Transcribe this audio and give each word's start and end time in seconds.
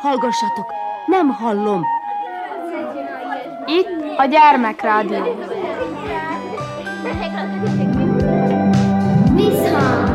Hallgassatok, 0.00 0.74
nem 1.06 1.28
hallom. 1.28 1.86
Itt 3.66 4.18
a 4.18 4.24
gyermekrádió. 4.24 5.36
Visszhang! 9.34 10.09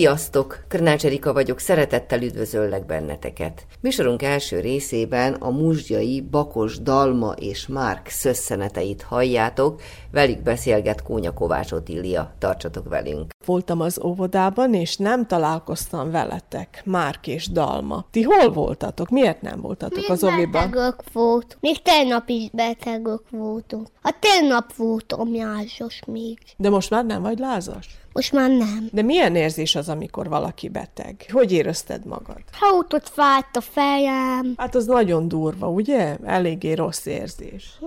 Sziasztok! 0.00 0.64
Krnács 0.68 1.04
Erika 1.04 1.32
vagyok, 1.32 1.58
szeretettel 1.58 2.22
üdvözöllek 2.22 2.86
benneteket. 2.86 3.66
Műsorunk 3.80 4.22
első 4.22 4.60
részében 4.60 5.32
a 5.32 5.50
muzsgyai 5.50 6.20
Bakos 6.20 6.78
Dalma 6.78 7.32
és 7.32 7.66
Márk 7.66 8.08
szösszeneteit 8.08 9.02
halljátok, 9.02 9.80
velük 10.10 10.42
beszélget 10.42 11.02
Kónya 11.02 11.32
Kovács 11.32 11.72
Otília. 11.72 12.34
Tartsatok 12.38 12.88
velünk! 12.88 13.30
Voltam 13.46 13.80
az 13.80 14.00
óvodában, 14.04 14.74
és 14.74 14.96
nem 14.96 15.26
találkoztam 15.26 16.10
veletek, 16.10 16.82
Márk 16.84 17.26
és 17.26 17.46
Dalma. 17.46 18.04
Ti 18.10 18.22
hol 18.22 18.52
voltatok? 18.52 19.08
Miért 19.08 19.42
nem 19.42 19.60
voltatok 19.60 20.08
az 20.08 20.24
óviban? 20.24 20.50
betegök 20.50 21.02
volt. 21.12 21.56
Még 21.60 21.82
tegnap 21.82 22.28
is 22.28 22.50
betegök 22.52 23.22
voltunk. 23.30 23.88
A 24.02 24.14
tegnap 24.20 24.74
voltam 24.76 25.36
lázas 25.36 26.02
még. 26.06 26.38
De 26.56 26.70
most 26.70 26.90
már 26.90 27.04
nem 27.04 27.22
vagy 27.22 27.38
lázas? 27.38 28.00
Most 28.12 28.32
már 28.32 28.50
nem. 28.50 28.88
De 28.92 29.02
milyen 29.02 29.36
érzés 29.36 29.74
az, 29.74 29.88
amikor 29.88 30.28
valaki 30.28 30.68
beteg? 30.68 31.26
Hogy 31.32 31.52
érezted 31.52 32.06
magad? 32.06 32.36
Ha 32.58 32.76
ott 32.76 33.08
fájt 33.14 33.56
a 33.56 33.60
fejem, 33.60 34.54
Hát 34.56 34.74
az 34.74 34.86
nagyon 34.86 35.28
durva, 35.28 35.68
ugye? 35.68 36.16
Eléggé 36.24 36.72
rossz 36.72 37.06
érzés. 37.06 37.78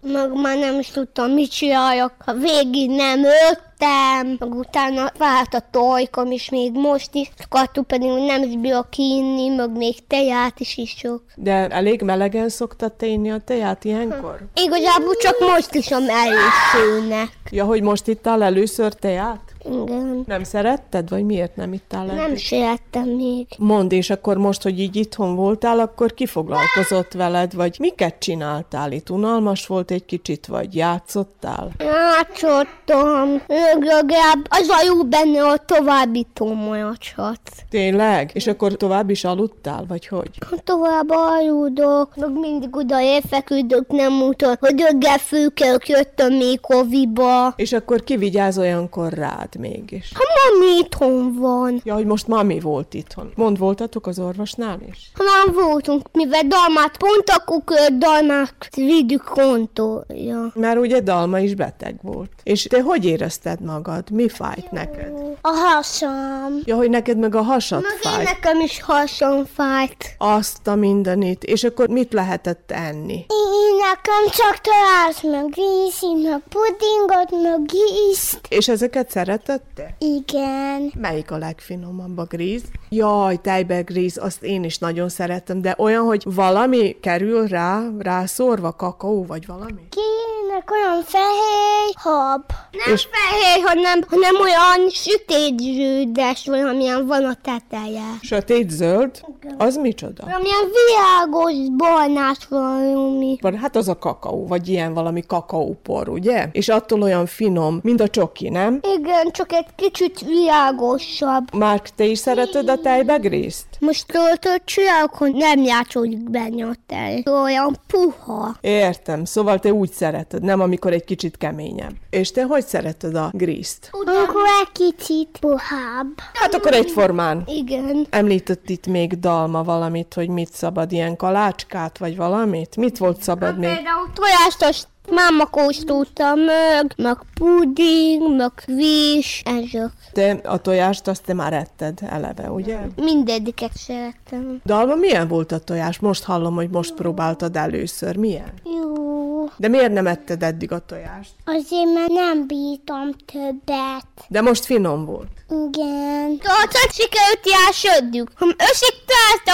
meg 0.00 0.32
már 0.40 0.58
nem 0.58 0.78
is 0.78 0.88
tudtam, 0.88 1.30
mit 1.30 1.50
csináljak, 1.50 2.14
ha 2.24 2.32
végig 2.34 2.90
nem 2.90 3.20
öttem, 3.50 4.36
meg 4.38 4.54
utána 4.54 5.12
fájt 5.18 5.54
a 5.54 5.62
tojkom 5.70 6.30
is 6.30 6.50
még 6.50 6.72
most 6.72 7.14
is, 7.14 7.30
Katu 7.48 7.82
pedig 7.82 8.08
nem 8.10 8.42
is 8.42 8.56
bírok 8.56 8.96
inni, 8.96 9.48
meg 9.48 9.76
még 9.76 10.06
teját 10.06 10.60
is 10.60 10.76
iszok. 10.76 11.22
De 11.36 11.68
elég 11.68 12.02
melegen 12.02 12.48
szoktad 12.48 12.92
te 12.92 13.06
inni 13.06 13.30
a 13.30 13.38
teját 13.38 13.84
ilyenkor? 13.84 14.38
Igazából 14.54 15.14
csak 15.20 15.38
most 15.40 15.74
is 15.74 15.90
a 15.90 15.98
előszőnek. 16.08 17.28
Ja, 17.50 17.64
hogy 17.64 17.82
most 17.82 18.08
ittál 18.08 18.42
először 18.42 18.92
teját? 18.92 19.40
Igen. 19.70 20.22
Nem 20.26 20.42
szeretted, 20.44 21.08
vagy 21.08 21.24
miért 21.24 21.56
nem 21.56 21.72
ittál 21.72 22.04
Nem 22.04 22.18
eddig? 22.18 22.38
szerettem 22.38 23.08
még. 23.08 23.46
Mondd, 23.58 23.92
és 23.92 24.10
akkor 24.10 24.36
most, 24.36 24.62
hogy 24.62 24.80
így 24.80 24.96
itthon 24.96 25.34
voltál, 25.34 25.78
akkor 25.78 26.14
ki 26.14 26.26
foglalkozott 26.26 27.12
veled, 27.12 27.54
vagy 27.54 27.76
miket 27.78 28.18
csináltál 28.18 28.92
itt? 28.92 29.10
Unalmas 29.10 29.66
volt 29.66 29.90
egy 29.90 30.04
kicsit, 30.04 30.46
vagy 30.46 30.74
játszottál? 30.74 31.70
Játszottam. 31.78 33.42
Legalább 33.80 34.46
az 34.48 34.68
a 34.68 34.84
jó 34.86 35.04
benne, 35.04 35.42
a 35.44 35.56
továbbító 35.56 36.54
majacsat. 36.54 37.40
Tényleg? 37.70 38.30
És 38.34 38.46
akkor 38.46 38.72
tovább 38.72 39.10
is 39.10 39.24
aludtál, 39.24 39.84
vagy 39.88 40.06
hogy? 40.06 40.30
Tovább 40.64 41.08
aludok, 41.08 42.16
meg 42.16 42.32
mindig 42.32 42.76
oda 42.76 43.00
elfeküdök, 43.00 43.88
nem 43.88 44.12
mutat, 44.12 44.58
hogy 44.60 44.82
öggel 44.92 45.18
főkök 45.18 45.88
jöttem 45.88 46.32
még 46.32 46.60
koviba. 46.60 47.52
És 47.56 47.72
akkor 47.72 48.04
ki 48.04 48.16
vigyáz 48.16 48.58
olyankor 48.58 49.12
rád 49.12 49.51
mégis? 49.58 50.12
Ha 50.14 50.22
mami 50.24 50.78
itthon 50.78 51.34
van. 51.38 51.80
Ja, 51.84 51.94
hogy 51.94 52.06
most 52.06 52.26
mami 52.26 52.60
volt 52.60 52.94
itthon. 52.94 53.32
Mond, 53.34 53.58
voltatok 53.58 54.06
az 54.06 54.18
orvosnál 54.18 54.78
is? 54.90 55.10
Ha 55.14 55.22
nem 55.24 55.64
voltunk, 55.64 56.08
mivel 56.12 56.42
dalmát 56.42 56.96
pont 56.96 57.30
akkor 57.30 57.64
költ 57.64 57.98
dalmát 57.98 58.68
vigyük 58.74 59.22
kontolja. 59.22 60.52
Mert 60.54 60.78
ugye 60.78 61.00
Dalma 61.00 61.38
is 61.38 61.54
beteg 61.54 61.98
volt. 62.02 62.30
És 62.42 62.62
te 62.62 62.80
hogy 62.82 63.04
érezted 63.04 63.60
magad? 63.60 64.10
Mi 64.10 64.28
fájt 64.28 64.70
neked? 64.70 65.12
A 65.40 65.48
hasam. 65.48 66.58
Ja, 66.64 66.76
hogy 66.76 66.90
neked 66.90 67.18
meg 67.18 67.34
a 67.34 67.42
hasad 67.42 67.82
Meg 67.82 67.92
én 68.04 68.10
fájt. 68.12 68.24
nekem 68.24 68.60
is 68.60 68.82
hasam 68.82 69.44
fájt. 69.54 70.14
Azt 70.18 70.66
a 70.66 70.74
mindenit. 70.74 71.44
És 71.44 71.64
akkor 71.64 71.88
mit 71.88 72.12
lehetett 72.12 72.70
enni? 72.70 73.14
Én 73.28 73.76
nekem 73.76 74.30
csak 74.36 74.60
találsz 74.60 75.22
meg 75.22 75.44
vízi, 75.54 76.28
meg 76.28 76.40
pudingot, 76.48 77.30
meg 77.42 77.70
ízt. 78.10 78.40
És 78.48 78.68
ezeket 78.68 79.10
szereted 79.10 79.60
te? 79.74 79.94
Igen. 79.98 80.92
Melyik 81.00 81.30
a 81.30 81.36
legfinomabb 81.36 82.18
a 82.18 82.24
gríz? 82.24 82.62
Jaj, 82.88 83.36
tejbegríz, 83.40 84.16
azt 84.18 84.42
én 84.42 84.64
is 84.64 84.78
nagyon 84.78 85.08
szeretem, 85.08 85.60
de 85.60 85.74
olyan, 85.78 86.04
hogy 86.04 86.22
valami 86.24 86.96
kerül 87.00 87.46
rá, 87.46 87.82
rászórva, 87.98 88.72
kakaó 88.72 89.24
vagy 89.26 89.46
valami? 89.46 89.88
Kének 89.90 90.70
olyan 90.70 91.02
fehér 91.04 91.94
hab. 92.32 92.42
Nem 92.84 92.94
És- 92.94 93.08
fehér, 93.12 93.64
hanem, 93.66 94.00
hanem 94.10 94.34
olyan 94.40 94.88
sötétzsődes, 94.90 96.46
valamilyen 96.46 97.06
van 97.06 97.24
a 97.24 97.34
teteje. 97.42 98.04
Sötét 98.20 98.70
zöld? 98.70 99.10
Az 99.58 99.76
micsoda? 99.76 100.24
Valamilyen 100.24 100.70
világos, 100.86 101.52
barnás 101.76 102.38
valami. 102.48 103.38
Van, 103.40 103.56
Hát 103.56 103.76
az 103.76 103.88
a 103.88 103.98
kakaó, 103.98 104.46
vagy 104.46 104.68
ilyen 104.68 104.94
valami 104.94 105.22
kakaópor, 105.26 106.08
ugye? 106.08 106.48
És 106.52 106.68
attól 106.68 107.02
olyan 107.02 107.26
finom, 107.26 107.80
mint 107.82 108.00
a 108.00 108.08
csoki, 108.08 108.48
nem? 108.48 108.80
Igen, 108.98 109.30
csak 109.30 109.52
egy 109.52 109.66
kicsit 109.76 110.20
világosabb. 110.20 111.54
Márk, 111.54 111.88
te 111.88 112.04
is 112.04 112.18
szereted 112.18 112.68
a 112.68 112.78
tejbegrízt? 112.78 113.66
Most 113.84 114.06
töltött 114.06 114.64
csinálok, 114.64 115.14
hogy 115.14 115.34
nem 115.34 115.62
játszik 115.62 116.30
benne 116.30 116.66
a 116.66 116.74
tej. 116.86 117.22
Olyan 117.42 117.76
puha. 117.86 118.56
Értem, 118.60 119.24
szóval 119.24 119.58
te 119.58 119.72
úgy 119.72 119.90
szereted, 119.92 120.42
nem 120.42 120.60
amikor 120.60 120.92
egy 120.92 121.04
kicsit 121.04 121.36
keményebb. 121.36 121.92
És 122.10 122.30
te 122.30 122.42
hogy 122.42 122.66
szereted 122.66 123.14
a 123.14 123.30
grízt? 123.32 123.88
Akkor 123.92 124.42
egy 124.60 124.72
kicsit 124.72 125.38
puhább. 125.40 126.18
Hát 126.32 126.54
akkor 126.54 126.72
egyformán. 126.72 127.42
Igen. 127.46 128.06
Említett 128.10 128.68
itt 128.68 128.86
még 128.86 129.18
Dalma 129.20 129.62
valamit, 129.62 130.14
hogy 130.14 130.28
mit 130.28 130.52
szabad, 130.52 130.92
ilyen 130.92 131.16
kalácskát, 131.16 131.98
vagy 131.98 132.16
valamit? 132.16 132.76
Mit 132.76 132.98
volt 132.98 133.22
szabad 133.22 133.58
még? 133.58 133.74
Például 133.74 134.10
tojást 134.14 134.62
máma 135.10 135.46
kóstolta 135.46 136.34
meg, 136.34 136.94
meg 136.96 137.16
puding, 137.34 138.36
meg 138.36 138.52
kvis, 138.54 139.42
ezek. 139.44 139.90
Te 140.12 140.40
a 140.44 140.58
tojást 140.58 141.08
azt 141.08 141.24
te 141.24 141.34
már 141.34 141.52
etted 141.52 141.98
eleve, 142.06 142.50
ugye? 142.50 142.78
Mindegyiket 142.96 143.72
szeretem. 143.74 144.60
Dalma, 144.64 144.94
milyen 144.94 145.28
volt 145.28 145.52
a 145.52 145.58
tojás? 145.58 145.98
Most 145.98 146.24
hallom, 146.24 146.54
hogy 146.54 146.70
most 146.70 146.94
próbáltad 146.94 147.56
először. 147.56 148.16
Milyen? 148.16 148.52
Jó. 148.64 149.48
De 149.56 149.68
miért 149.68 149.92
nem 149.92 150.06
etted 150.06 150.42
eddig 150.42 150.72
a 150.72 150.78
tojást? 150.86 151.30
Azért, 151.44 151.92
mert 151.94 152.10
nem 152.10 152.46
bírom 152.46 153.12
többet. 153.32 154.06
De 154.28 154.40
most 154.40 154.64
finom 154.64 155.04
volt. 155.04 155.28
Igen. 155.48 156.38
Tudod, 156.38 156.92
sikerült 156.92 157.40
jásödjük. 157.44 158.30
Ha 158.34 158.46
összik 158.46 159.02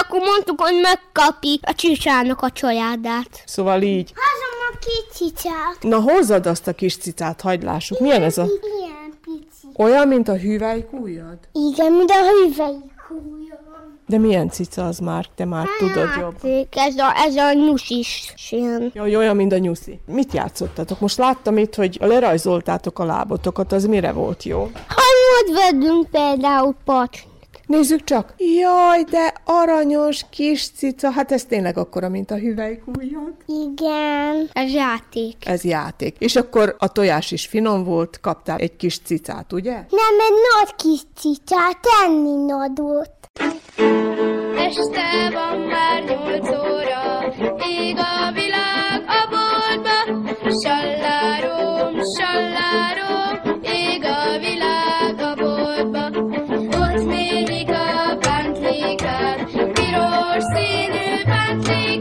akkor 0.09 0.19
mondtuk, 0.19 0.61
hogy 0.61 0.79
megkapi 0.81 1.59
a 1.61 1.73
csicsának 1.73 2.41
a 2.41 2.51
családát. 2.51 3.43
Szóval 3.45 3.81
így. 3.81 4.13
Hozom 4.15 4.28
a 4.79 4.85
kicsicát. 4.85 5.77
Na 5.81 5.99
hozzad 5.99 6.45
azt 6.45 6.67
a 6.67 6.73
kis 6.73 6.97
cicát, 6.97 7.41
hagyd 7.41 7.63
lássuk. 7.63 7.99
Milyen 7.99 8.23
ez 8.23 8.37
a... 8.37 8.45
Ilyen 8.79 9.13
pici. 9.23 9.67
Olyan, 9.75 10.07
mint 10.07 10.27
a 10.27 10.37
hüvelykújad? 10.37 11.37
Igen, 11.51 11.93
mint 11.93 12.09
a 12.09 12.13
hüvelyik 12.13 12.91
De 14.07 14.17
milyen 14.17 14.49
cica 14.49 14.87
az 14.87 14.99
már? 14.99 15.25
Te 15.35 15.45
már 15.45 15.67
tudod 15.79 16.09
jobb. 16.19 16.67
Ez 16.69 16.97
a, 16.97 17.11
ez 17.15 17.35
a 17.35 17.51
ilyen. 18.49 18.91
Jaj, 18.93 19.15
olyan, 19.15 19.35
mint 19.35 19.51
a 19.53 19.57
nyuszi. 19.57 19.99
Mit 20.05 20.33
játszottatok? 20.33 20.99
Most 20.99 21.17
láttam 21.17 21.57
itt, 21.57 21.75
hogy 21.75 21.97
lerajzoltátok 22.01 22.99
a 22.99 23.03
lábotokat, 23.03 23.71
az 23.71 23.85
mire 23.85 24.11
volt 24.11 24.43
jó? 24.43 24.59
Hanyod 24.87 25.59
vedünk 25.63 26.09
például 26.09 26.75
pacs. 26.85 27.28
Nézzük 27.69 28.03
csak. 28.03 28.33
Jaj, 28.37 29.03
de 29.03 29.33
aranyos 29.45 30.25
kis 30.29 30.69
cica. 30.69 31.11
Hát 31.11 31.31
ez 31.31 31.45
tényleg 31.45 31.77
akkora, 31.77 32.09
mint 32.09 32.31
a 32.31 32.35
hüvelykújad. 32.35 33.33
Igen. 33.45 34.49
Ez 34.53 34.73
játék. 34.73 35.35
Ez 35.45 35.63
játék. 35.63 36.15
És 36.19 36.35
akkor 36.35 36.75
a 36.79 36.91
tojás 36.91 37.31
is 37.31 37.45
finom 37.45 37.83
volt, 37.83 38.19
kaptál 38.19 38.57
egy 38.57 38.75
kis 38.75 38.99
cicát, 38.99 39.53
ugye? 39.53 39.71
Nem 39.73 40.15
egy 40.27 40.37
nagy 40.55 40.75
kis 40.75 41.01
cicát, 41.15 41.79
enni 42.05 42.45
nadot. 42.45 43.11
Este 44.57 45.29
van 45.33 45.59
már 45.59 46.03
nyolc 46.03 46.47
óra, 46.49 47.33
ég 47.69 47.95
a 47.97 48.31
világ 48.33 49.03
a 49.07 49.27
boltba. 49.29 49.97
Sallárom, 50.63 51.99
sallárom, 52.17 53.08
színű 61.49 61.61
pántlikát. 61.61 61.98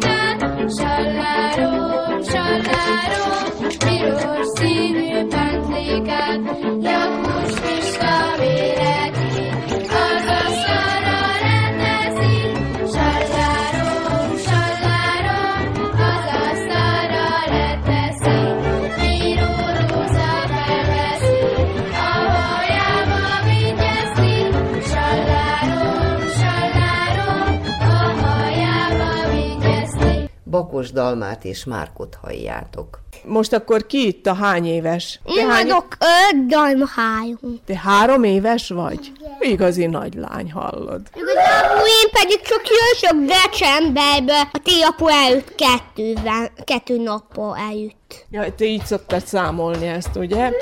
Bakos 30.79 30.93
Dalmát 30.93 31.45
és 31.45 31.65
Márkot 31.65 32.19
halljátok. 32.23 33.01
Most 33.25 33.53
akkor 33.53 33.87
ki 33.87 34.07
itt 34.07 34.27
a 34.27 34.35
hány 34.35 34.67
éves? 34.67 35.21
Én 35.25 35.49
hány... 35.49 35.67
vagyok 35.67 35.97
öt, 36.01 36.47
Dalma 36.47 36.87
három. 36.97 37.61
Te 37.67 37.79
három 37.79 38.25
éves 38.25 38.69
vagy? 38.69 39.13
Igazi 39.41 39.87
nagy 39.87 40.15
lány, 40.15 40.53
hallod. 40.53 41.01
Igazából 41.15 41.87
én 41.87 42.11
pedig 42.13 42.41
csak 42.41 42.63
jövök 43.01 43.29
decemberbe, 43.29 44.49
a 44.53 44.59
ti 44.63 44.83
apu 44.83 45.09
eljött 45.09 45.55
kettővel, 45.55 46.51
kettő 46.65 47.03
nappal 47.03 47.57
eljött. 47.57 48.27
Ja, 48.31 48.55
te 48.55 48.65
így 48.65 48.85
szoktad 48.85 49.27
számolni 49.27 49.87
ezt, 49.87 50.17
ugye? 50.17 50.53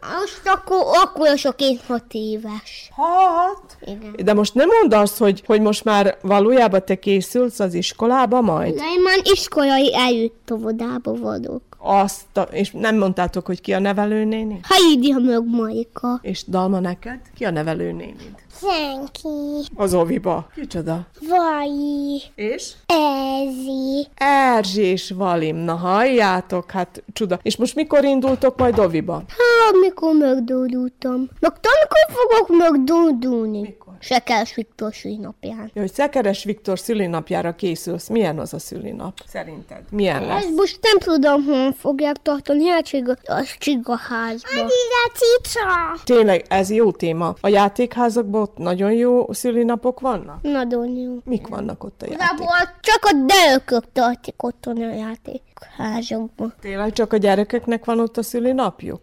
Most 0.00 0.40
akkor, 0.44 0.84
akkor 1.02 1.38
sok 1.38 1.54
én 1.60 1.80
hat 1.86 2.04
éves. 2.10 2.90
Hat? 2.96 3.76
Igen. 3.80 4.14
De 4.24 4.34
most 4.34 4.54
nem 4.54 4.68
mondd 4.68 4.94
azt, 4.94 5.18
hogy, 5.18 5.42
hogy 5.46 5.60
most 5.60 5.84
már 5.84 6.18
valójában 6.22 6.84
te 6.84 6.94
készülsz 6.94 7.60
az 7.60 7.74
iskolába 7.74 8.40
majd? 8.40 8.74
De 8.74 8.82
én 8.82 9.02
már 9.02 9.18
iskolai 9.22 9.94
eljött 9.94 10.50
óvodába 10.52 11.14
vagyok. 11.14 11.62
Azt, 11.80 12.36
a, 12.36 12.40
és 12.40 12.70
nem 12.70 12.96
mondtátok, 12.96 13.46
hogy 13.46 13.60
ki 13.60 13.72
a 13.72 13.78
nevelőnéni? 13.78 14.60
Haidi 14.62 15.12
meg 15.12 15.44
Majka. 15.50 16.18
És 16.22 16.44
Dalma 16.46 16.78
neked? 16.80 17.20
Ki 17.34 17.44
a 17.44 17.50
nevelőnénid? 17.50 18.34
Senki. 18.60 19.66
Az 19.74 19.94
oviba. 19.94 20.46
Kicsoda? 20.54 21.06
Vai. 21.28 22.22
És? 22.34 22.72
Ezi. 22.86 24.06
Erzsi 24.14 24.80
és 24.82 25.10
Valim. 25.10 25.56
Na 25.56 25.74
halljátok, 25.74 26.70
hát 26.70 27.02
csuda. 27.12 27.38
És 27.42 27.56
most 27.56 27.74
mikor 27.74 28.04
indultok 28.04 28.58
majd 28.58 28.78
oviba? 28.78 29.14
Hát, 29.14 29.74
mikor 29.80 30.14
megdódultam. 30.14 31.28
Meg 31.40 31.52
tudom, 31.60 31.76
mikor 31.82 32.16
fogok 32.16 32.58
megdódulni. 32.58 33.60
Mikor? 33.60 33.87
Sekeres 34.00 34.54
Viktor 34.54 34.92
napján. 35.20 35.70
Ja, 35.74 35.80
hogy 35.80 35.92
Szekeres 35.92 36.44
Viktor 36.44 36.78
szülinapjára 36.78 37.54
készülsz. 37.54 38.08
Milyen 38.08 38.38
az 38.38 38.54
a 38.54 38.58
szülinap? 38.58 39.18
Szerinted? 39.26 39.82
Milyen 39.90 40.26
lesz? 40.26 40.44
Ez 40.44 40.50
most 40.50 40.78
nem 40.82 40.98
tudom, 40.98 41.44
hol 41.44 41.72
fogják 41.72 42.16
tartani, 42.22 42.66
hát 42.66 42.84
csiga, 42.84 43.16
a 43.24 43.44
csigaházba. 43.58 44.48
Adira 44.50 45.04
cica! 45.14 46.02
Tényleg, 46.04 46.44
ez 46.48 46.70
jó 46.70 46.92
téma. 46.92 47.34
A 47.40 47.48
játékházakban 47.48 48.40
ott 48.40 48.56
nagyon 48.56 48.92
jó 48.92 49.32
szülinapok 49.32 50.00
vannak? 50.00 50.42
Nagyon 50.42 50.96
jó. 50.96 51.16
Mik 51.24 51.46
vannak 51.46 51.84
ott 51.84 52.02
a 52.02 52.06
játék? 52.10 52.18
Igazából 52.18 52.76
csak 52.80 53.04
a 53.04 53.12
delökök 53.26 53.92
tartik 53.92 54.42
otthon 54.42 54.82
a 54.82 54.94
játékházakban. 55.78 56.54
Tényleg 56.60 56.92
csak 56.92 57.12
a 57.12 57.16
gyerekeknek 57.16 57.84
van 57.84 58.00
ott 58.00 58.16
a 58.16 58.22
szülinapjuk? 58.22 59.00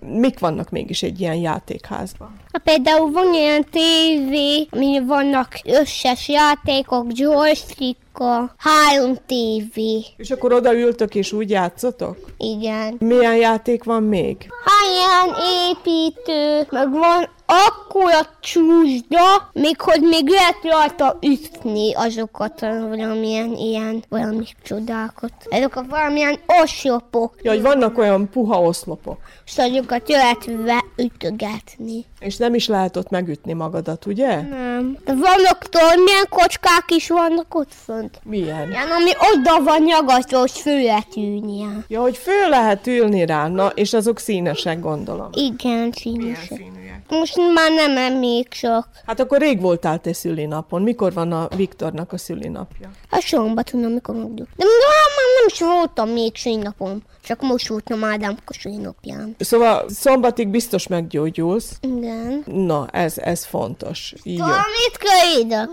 Mik 0.00 0.38
vannak 0.38 0.70
mégis 0.70 1.02
egy 1.02 1.20
ilyen 1.20 1.34
játékházban? 1.34 2.36
Hát 2.52 2.62
például 2.62 3.10
van 3.10 3.34
ilyen 3.34 3.66
tévé, 3.70 4.66
ami 4.70 5.04
vannak 5.06 5.60
összes 5.64 6.28
játékok, 6.28 7.06
joystickkal, 7.18 8.54
három 8.56 9.16
tévé. 9.26 10.04
És 10.16 10.30
akkor 10.30 10.52
odaültök 10.52 11.14
és 11.14 11.32
úgy 11.32 11.50
játszotok? 11.50 12.16
Igen. 12.36 12.96
Milyen 12.98 13.36
játék 13.36 13.84
van 13.84 14.02
még? 14.02 14.48
Hát 14.64 14.88
ilyen 14.92 15.36
építő, 15.70 16.66
meg 16.70 16.90
van 16.90 17.28
akkora 17.50 18.26
csúszda, 18.40 19.50
még 19.52 19.80
hogy 19.80 20.00
még 20.00 20.28
lehet 20.28 20.58
rajta 20.62 21.18
ütni 21.22 21.94
azokat 21.94 22.62
a 22.62 22.88
valamilyen 22.88 23.52
ilyen, 23.52 24.04
valami 24.08 24.44
csodákat. 24.62 25.32
Ezek 25.48 25.76
a 25.76 25.84
valamilyen 25.88 26.38
oszlopok, 26.62 27.34
Ja, 27.42 27.50
hogy 27.50 27.62
vannak 27.62 27.98
olyan 27.98 28.28
puha 28.30 28.62
oszlopok, 28.62 29.18
és 29.46 29.58
azokat 29.58 30.08
lehet 30.08 30.50
ütögetni. 30.96 32.04
és 32.20 32.36
nem 32.36 32.54
is 32.54 32.66
lehet 32.66 32.96
ott 32.96 33.10
megütni 33.10 33.52
magadat, 33.52 34.06
ugye? 34.06 34.40
Nem. 34.40 34.96
De 35.04 35.14
vannak 35.14 35.58
tudod, 35.68 36.02
milyen 36.04 36.26
kocskák 36.28 36.84
is 36.88 37.08
vannak 37.08 37.54
ott 37.54 37.72
fönt. 37.84 38.20
Milyen? 38.24 38.70
Ilyen, 38.70 38.90
ami 38.90 39.10
oda 39.34 39.62
van 39.62 39.82
nyagasztva, 39.82 40.38
hogy 40.38 40.50
föl 40.50 40.82
lehet 40.82 41.16
ülnie. 41.16 41.84
Ja, 41.88 42.00
hogy 42.00 42.16
föl 42.16 42.48
lehet 42.48 42.86
ülni 42.86 43.24
rá, 43.26 43.48
na, 43.48 43.66
és 43.66 43.92
azok 43.92 44.18
színesek, 44.18 44.80
gondolom. 44.80 45.28
Igen, 45.32 45.92
színes. 45.92 46.38
színűek? 46.46 47.02
Most 47.08 47.36
már 47.54 47.70
nem 47.72 47.96
emlékszek. 47.96 48.84
Hát 49.06 49.20
akkor 49.20 49.38
rég 49.38 49.60
voltál 49.60 50.00
te 50.00 50.12
szülinapon. 50.12 50.82
Mikor 50.82 51.12
van 51.12 51.32
a 51.32 51.48
Viktornak 51.56 52.12
a 52.12 52.18
szülinapja? 52.18 52.90
A 53.10 53.20
szombaton, 53.26 53.84
amikor 53.84 54.14
megdő. 54.14 54.46
De 54.56 54.64
már 54.64 55.28
nem 55.36 55.46
is 55.46 55.60
voltam 55.60 56.08
még 56.08 56.36
színapom. 56.36 57.02
Csak 57.22 57.40
most 57.40 57.68
voltam 57.68 58.04
Ádámka 58.04 58.52
színapján. 58.52 59.36
Szóval 59.38 59.88
szombatig 59.88 60.48
biztos 60.48 60.86
meggyógyulsz. 60.86 61.78
Igen. 61.80 62.42
Na, 62.46 62.88
ez, 62.92 63.18
ez 63.18 63.44
fontos. 63.44 64.14
Jó. 64.22 64.38
Valamit 64.38 64.96
kell 64.98 65.40
ide? 65.40 65.68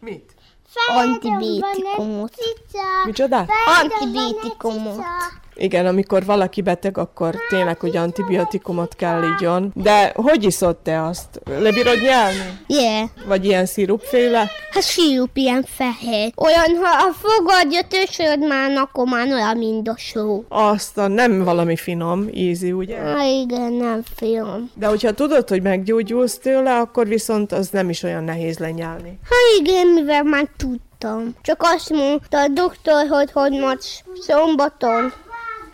Mit? 0.00 0.34
Antibiotikumot. 0.96 2.34
Micsoda? 3.04 3.46
Antibiotikumot. 3.82 5.04
Igen, 5.54 5.86
amikor 5.86 6.24
valaki 6.24 6.62
beteg, 6.62 6.98
akkor 6.98 7.34
tényleg, 7.48 7.80
hogy 7.80 7.96
antibiotikumot 7.96 8.96
kell 8.96 9.22
igyon. 9.22 9.72
De 9.74 10.12
hogy 10.14 10.44
iszod 10.44 10.76
te 10.76 11.02
azt? 11.02 11.40
Lebírod 11.58 12.02
nyelni? 12.02 12.58
Yeah. 12.66 13.08
Vagy 13.26 13.44
ilyen 13.44 13.66
szirupféle? 13.66 14.50
Hát 14.70 14.82
sírup 14.82 15.36
ilyen 15.36 15.64
fehér. 15.66 16.32
Olyan, 16.36 16.76
ha 16.82 17.06
a 17.08 17.12
fogadja 17.12 17.80
tösöd 17.88 18.46
már, 18.46 18.76
akkor 18.76 19.06
már 19.06 19.28
olyan, 19.32 19.56
mint 19.56 19.88
a 19.88 19.94
só. 19.96 20.44
Azt 20.48 20.98
a 20.98 21.06
nem 21.06 21.44
valami 21.44 21.76
finom, 21.76 22.28
ízi, 22.32 22.72
ugye? 22.72 22.96
Hát 22.96 23.26
igen, 23.26 23.72
nem 23.72 24.02
film. 24.16 24.70
De 24.74 24.86
hogyha 24.86 25.12
tudod, 25.12 25.48
hogy 25.48 25.62
meggyógyulsz 25.62 26.38
tőle, 26.38 26.78
akkor 26.78 27.06
viszont 27.06 27.52
az 27.52 27.68
nem 27.68 27.88
is 27.88 28.02
olyan 28.02 28.24
nehéz 28.24 28.58
lenyelni. 28.58 29.18
Hát 29.22 29.60
igen, 29.60 29.86
mivel 29.86 30.22
már 30.22 30.48
tudtam. 30.56 31.34
Csak 31.42 31.60
azt 31.62 31.90
mondta 31.90 32.40
a 32.40 32.48
doktor, 32.48 33.06
hogy 33.08 33.32
hogy 33.32 33.52
most 33.52 34.04
szombaton 34.20 35.12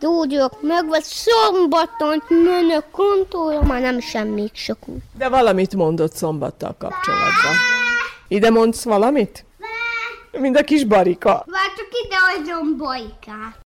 gyógyulok 0.01 0.63
meg, 0.63 0.89
vagy 0.89 1.03
szombaton 1.03 2.23
menök 2.29 2.85
kontóra, 2.91 3.63
már 3.63 3.81
nem 3.81 4.01
semmi 4.01 4.51
sok 4.53 4.79
úgy. 4.87 5.01
De 5.19 5.29
valamit 5.29 5.75
mondott 5.75 6.15
szombattal 6.15 6.75
kapcsolatban. 6.79 7.55
Ide 8.29 8.51
mondsz 8.51 8.85
valamit? 8.85 9.45
Mind 10.33 10.57
a 10.57 10.63
kis 10.63 10.85
barika. 10.85 11.45
Vár 11.47 11.73
csak 11.77 11.89
ide 12.05 12.17
azon 12.51 12.77
bajkát. 12.77 13.67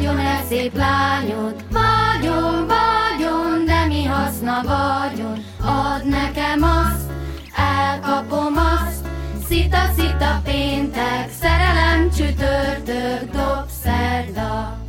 Vagyon-e 0.00 0.44
szép 0.48 0.76
lányod? 0.76 1.54
Vagyon, 1.70 2.66
vagyon, 2.66 3.64
de 3.66 3.86
mi 3.86 4.04
haszna 4.04 4.62
vagyon? 4.62 5.44
Add 5.62 6.08
nekem 6.08 6.62
azt, 6.62 7.10
elkapom 7.56 8.56
azt, 8.56 9.06
szita, 9.48 9.78
szita 9.96 10.40
péntek, 10.44 11.30
szerelem 11.40 12.10
csütörtök, 12.10 13.30
dob 13.32 13.68
szerda. 13.82 14.79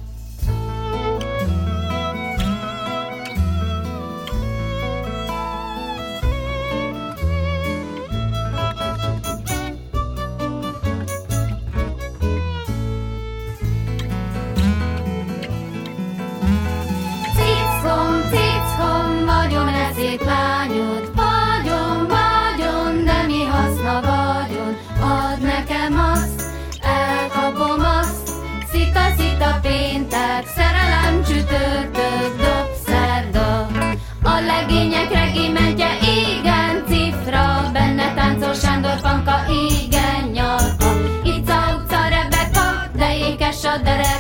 That 43.72 43.86
daré 43.86 44.11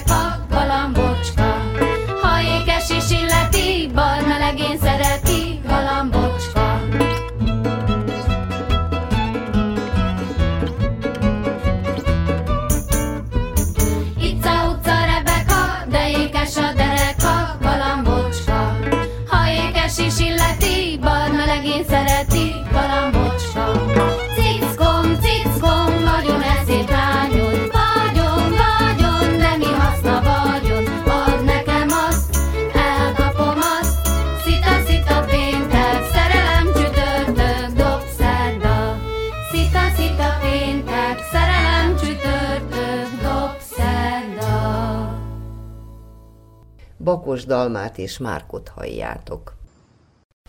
Bakos 47.12 47.46
Dalmát 47.46 47.98
és 47.98 48.18
Márkot 48.18 48.72
halljátok. 48.76 49.56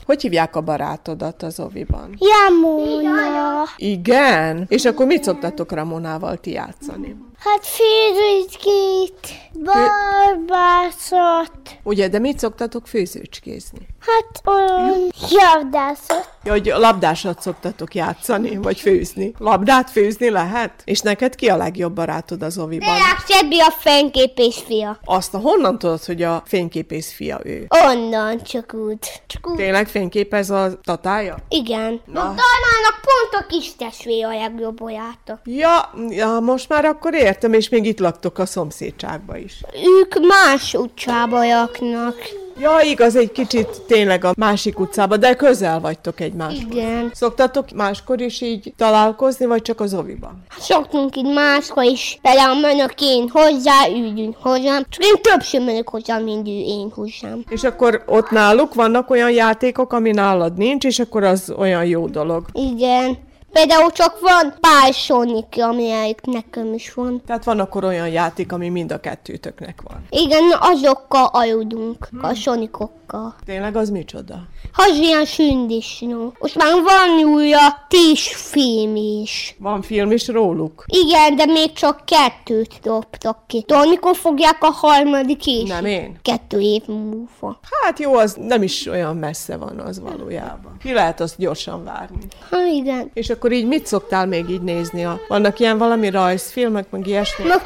Hogy 0.04 0.23
hívják 0.23 0.57
a 0.57 0.61
barátodat 0.61 1.42
az 1.42 1.61
oviban? 1.61 2.14
Jamona. 2.19 3.64
Igen? 3.76 4.64
És 4.69 4.85
akkor 4.85 5.07
mit 5.07 5.23
szoktatok 5.23 5.73
Ramonával 5.73 6.37
ti 6.37 6.50
játszani? 6.50 7.16
Hát 7.44 7.66
főzőcskét, 7.66 9.28
barbászat, 9.52 11.50
Ugye, 11.82 12.08
de 12.08 12.18
mit 12.18 12.38
szoktatok 12.38 12.87
főzőcskézni? 12.87 13.90
hát 14.06 14.40
olyan 14.44 15.11
javdászat. 15.30 16.30
Ja, 16.44 16.52
hogy 16.52 16.66
labdásat 16.66 17.40
szoktatok 17.40 17.94
játszani, 17.94 18.56
vagy 18.56 18.80
főzni. 18.80 19.34
Labdát 19.38 19.90
főzni 19.90 20.30
lehet? 20.30 20.72
És 20.84 21.00
neked 21.00 21.34
ki 21.34 21.49
a 21.49 21.56
legjobb 21.56 21.92
barátod 21.92 22.42
az 22.42 22.58
oviban? 22.58 22.88
Deák 22.88 23.25
Csebi 23.28 23.61
a 23.61 23.70
fényképés 23.70 24.62
fia. 24.66 24.99
Azt 25.04 25.34
a 25.34 25.38
honnan 25.38 25.78
tudod, 25.78 26.04
hogy 26.04 26.22
a 26.22 26.42
fényképész 26.46 27.12
fia 27.12 27.40
ő? 27.44 27.66
Onnan 27.84 28.42
csak 28.42 28.75
úgy. 28.75 29.22
Csak 29.26 29.49
úgy. 29.49 29.56
Tényleg 29.56 29.88
fényképez 29.88 30.50
a 30.50 30.80
tatája? 30.82 31.37
Igen. 31.49 32.00
Na. 32.06 32.20
Talmának 32.20 33.00
pont 33.02 33.44
a 33.44 33.46
kis 33.49 33.76
testvé 33.76 34.20
a 34.20 34.28
legjobb 34.28 34.76
baráta. 34.76 35.40
Ja, 35.44 35.90
ja, 36.08 36.38
most 36.40 36.68
már 36.68 36.84
akkor 36.84 37.14
értem, 37.32 37.52
és 37.52 37.68
még 37.68 37.84
itt 37.86 37.98
laktok 37.98 38.38
a 38.38 38.46
szomszédságba 38.46 39.36
is. 39.36 39.60
Ők 39.98 40.26
más 40.26 40.74
utcába 40.74 41.44
jaknak. 41.44 42.14
Ja, 42.58 42.70
igaz, 42.84 43.16
egy 43.16 43.32
kicsit 43.32 43.82
tényleg 43.86 44.24
a 44.24 44.32
másik 44.36 44.78
utcába, 44.78 45.16
de 45.16 45.34
közel 45.34 45.80
vagytok 45.80 46.20
egymáshoz. 46.20 46.66
Igen. 46.70 47.10
Szoktatok 47.14 47.70
máskor 47.70 48.20
is 48.20 48.40
így 48.40 48.72
találkozni, 48.76 49.46
vagy 49.46 49.62
csak 49.62 49.80
az 49.80 49.94
oviban? 49.94 50.44
Szoktunk 50.58 51.16
itt 51.16 51.34
máskor 51.34 51.84
is, 51.84 52.18
például 52.22 52.60
menök 52.60 52.94
én 53.00 53.28
hozzá, 53.28 53.88
ügyünk 53.88 54.36
hozzám. 54.40 54.82
Csak 54.88 55.04
én 55.04 55.14
többször 55.22 55.60
menök 55.60 55.88
hozzá, 55.88 56.18
mint 56.18 56.48
ő 56.48 56.50
én 56.50 56.90
hozzám. 56.94 57.44
És 57.48 57.62
akkor 57.62 58.02
ott 58.06 58.30
náluk 58.30 58.74
vannak 58.74 59.10
olyan 59.10 59.30
játékok, 59.30 59.92
ami 59.92 60.10
nálad 60.10 60.56
nincs, 60.56 60.84
és 60.84 60.98
akkor 60.98 61.24
az 61.24 61.52
olyan 61.56 61.84
jó 61.84 62.06
dolog. 62.06 62.46
Igen. 62.52 63.30
Például 63.52 63.90
csak 63.90 64.21
van 64.21 64.54
pár 64.61 64.92
Sonic, 64.92 65.59
amelyik 65.59 66.21
nekem 66.21 66.75
is 66.75 66.94
van. 66.94 67.23
Tehát 67.26 67.44
van 67.44 67.61
akkor 67.61 67.85
olyan 67.85 68.09
játék, 68.09 68.52
ami 68.52 68.68
mind 68.68 68.92
a 68.92 69.00
kettőtöknek 69.00 69.82
van. 69.88 70.04
Igen, 70.11 70.42
azokkal 70.61 71.28
aludunk, 71.32 72.09
a 72.23 72.35
sonikokkal. 72.35 73.35
Tényleg 73.44 73.76
az 73.76 73.90
micsoda? 73.90 74.35
Az 74.75 74.97
ilyen 74.97 75.25
sündisnó. 75.25 76.32
Most 76.38 76.56
már 76.56 76.73
van 76.73 77.32
újra 77.32 77.59
tíz 77.88 78.26
film 78.50 78.97
is. 78.97 79.56
Van 79.59 79.82
film 79.82 80.11
is 80.11 80.28
róluk? 80.28 80.85
Igen, 80.87 81.37
de 81.37 81.47
még 81.47 81.73
csak 81.73 82.02
kettőt 82.04 82.78
dobtak 82.82 83.38
ki. 83.47 83.62
Tudod, 83.62 83.88
mikor 83.88 84.16
fogják 84.16 84.59
a 84.61 84.71
harmadik 84.71 85.47
is? 85.47 85.68
Nem 85.68 85.85
én. 85.85 86.18
Kettő 86.23 86.61
év 86.61 86.82
múlva. 86.87 87.59
Hát 87.82 87.99
jó, 87.99 88.14
az 88.14 88.37
nem 88.40 88.62
is 88.62 88.87
olyan 88.87 89.16
messze 89.16 89.56
van 89.56 89.78
az 89.78 90.00
valójában. 90.00 90.76
Ki 90.82 90.92
lehet 90.92 91.21
azt 91.21 91.38
gyorsan 91.38 91.85
várni. 91.85 92.21
Ha 92.50 92.66
igen. 92.66 93.11
És 93.14 93.30
akkor 93.30 93.41
így 93.50 93.66
mit 93.66 93.87
szoktál 93.87 94.26
még 94.26 94.49
így 94.49 94.62
nézni? 94.62 95.04
A... 95.04 95.20
Vannak 95.28 95.58
ilyen 95.58 95.78
valami 95.78 96.11
rajzfilmek, 96.11 96.90
meg 96.90 97.06
ilyesmi? 97.06 97.46
Meg 97.46 97.61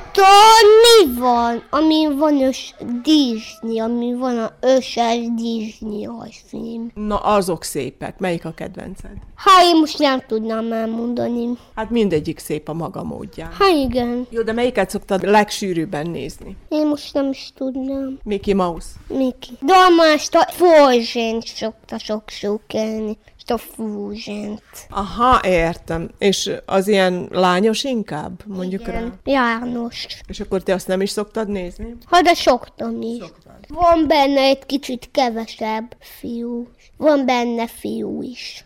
mi 0.83 1.19
van? 1.19 1.63
Ami 1.71 2.15
van 2.19 2.41
ős 2.41 2.75
Disney, 3.03 3.81
ami 3.81 4.15
van 4.15 4.39
a 4.39 4.53
összes 4.61 5.19
Disney 5.35 6.09
film. 6.47 6.91
Na, 6.95 7.17
azok 7.17 7.65
szépek. 7.65 8.19
Melyik 8.19 8.45
a 8.45 8.53
kedvenced? 8.55 9.11
Ha 9.37 9.51
én 9.63 9.79
most 9.79 9.99
nem 9.99 10.23
tudnám 10.27 10.73
elmondani. 10.73 11.49
Hát 11.75 11.91
mindegyik 11.91 12.39
szép 12.39 12.69
a 12.69 12.73
maga 12.73 13.03
módján. 13.03 13.53
Ha 13.59 13.69
igen, 13.69 14.27
Jó, 14.31 14.43
de 14.43 14.53
melyiket 14.53 14.91
szoktad 14.91 15.23
legsűrűbben 15.23 16.11
nézni? 16.11 16.57
én 16.69 16.87
most 16.87 17.15
nem 17.15 17.29
is 17.31 17.53
tudnám. 17.57 18.19
Mickey 18.25 18.55
Mouse. 18.55 18.89
Miki. 19.09 19.51
Dalmást 19.63 20.35
a 20.35 20.49
Fúzsent 20.53 21.47
szokta 21.47 21.99
sokszor 21.99 22.61
kelni. 22.67 23.19
A 23.49 23.57
Fúzsent. 23.57 24.63
Aha, 24.89 25.41
értem. 25.45 26.11
És 26.19 26.51
az 26.65 26.89
ilyen 26.89 27.29
lányos 27.31 27.85
inkább, 27.85 28.43
mondjuk 28.47 28.87
rá. 28.87 29.03
János. 29.25 30.07
És 30.27 30.41
akkor 30.41 30.63
te 30.63 30.75
azt 30.75 30.87
nem 30.87 31.01
is 31.01 31.11
szoktad 31.11 31.49
nézni? 31.49 31.97
Ha 32.05 32.23
de 32.23 32.35
szoktam 32.35 33.03
is. 33.03 33.23
Van 33.69 34.07
benne 34.07 34.41
egy 34.41 34.67
kicsit 34.67 35.09
kevesebb 35.13 35.97
fiú. 36.01 36.69
Van 36.97 37.27
benne 37.27 37.67
fiú 37.67 38.23
is. 38.23 38.65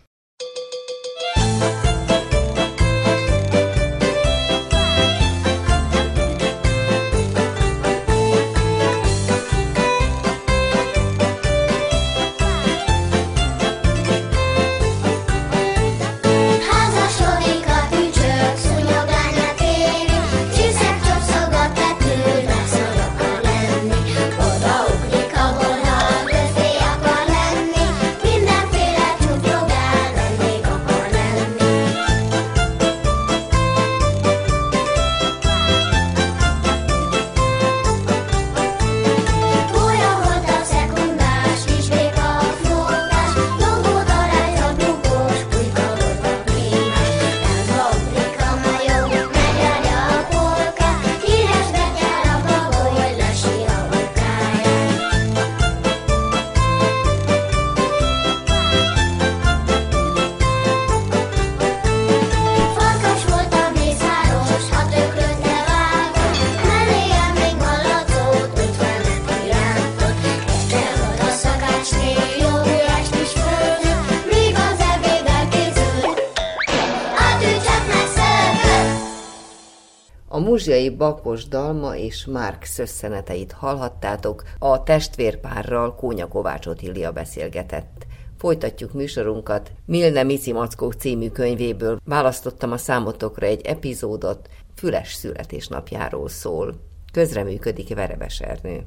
A 80.61 80.63
muzsiai 80.63 80.89
Bakos 80.89 81.47
Dalma 81.47 81.95
és 81.95 82.25
Márk 82.25 82.63
szösszeneteit 82.63 83.51
hallhattátok, 83.51 84.43
a 84.59 84.83
testvérpárral 84.83 85.95
Kónya 85.95 86.27
Kovács 86.27 86.65
Otília 86.65 87.11
beszélgetett. 87.11 88.05
Folytatjuk 88.37 88.93
műsorunkat. 88.93 89.71
Milne 89.85 90.23
Mici 90.23 90.51
Mackók 90.51 90.93
című 90.93 91.29
könyvéből 91.29 91.99
választottam 92.05 92.71
a 92.71 92.77
számotokra 92.77 93.45
egy 93.45 93.65
epizódot, 93.65 94.49
Füles 94.75 95.13
születésnapjáról 95.13 96.29
szól. 96.29 96.75
Közreműködik 97.13 97.95
Verebes 97.95 98.39
Ernő. 98.39 98.85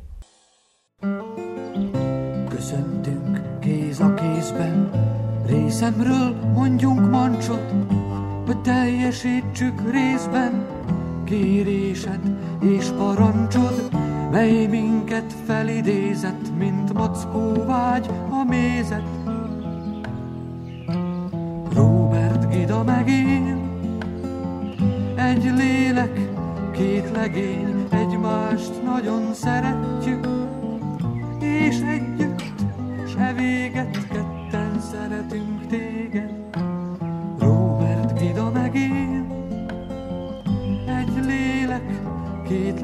Köszöntünk 2.48 3.60
kéz 3.60 4.00
a 4.00 4.14
kézben, 4.14 4.90
részemről 5.46 6.34
mondjunk 6.54 7.10
mancsot, 7.10 7.72
hogy 8.46 8.60
teljesítsük 8.60 9.90
részben 9.90 10.73
kérésed 11.24 12.20
és 12.60 12.86
parancsod, 12.96 13.88
mely 14.30 14.66
minket 14.66 15.34
felidézett, 15.46 16.56
mint 16.58 16.92
mackó 16.92 17.64
vágy 17.66 18.10
a 18.30 18.44
mézet. 18.44 19.08
Robert 21.72 22.50
Gida 22.50 22.82
meg 22.82 23.08
én, 23.08 23.58
egy 25.16 25.52
lélek, 25.56 26.30
két 26.72 27.10
legény, 27.10 27.86
egymást 27.90 28.82
nagyon 28.84 29.34
szeretjük, 29.34 30.26
és 31.40 31.80
együtt, 31.80 32.64
se 33.16 33.32
véget 33.36 34.08
ketten 34.08 34.80
szeretünk 34.80 35.66
téged. 35.66 36.43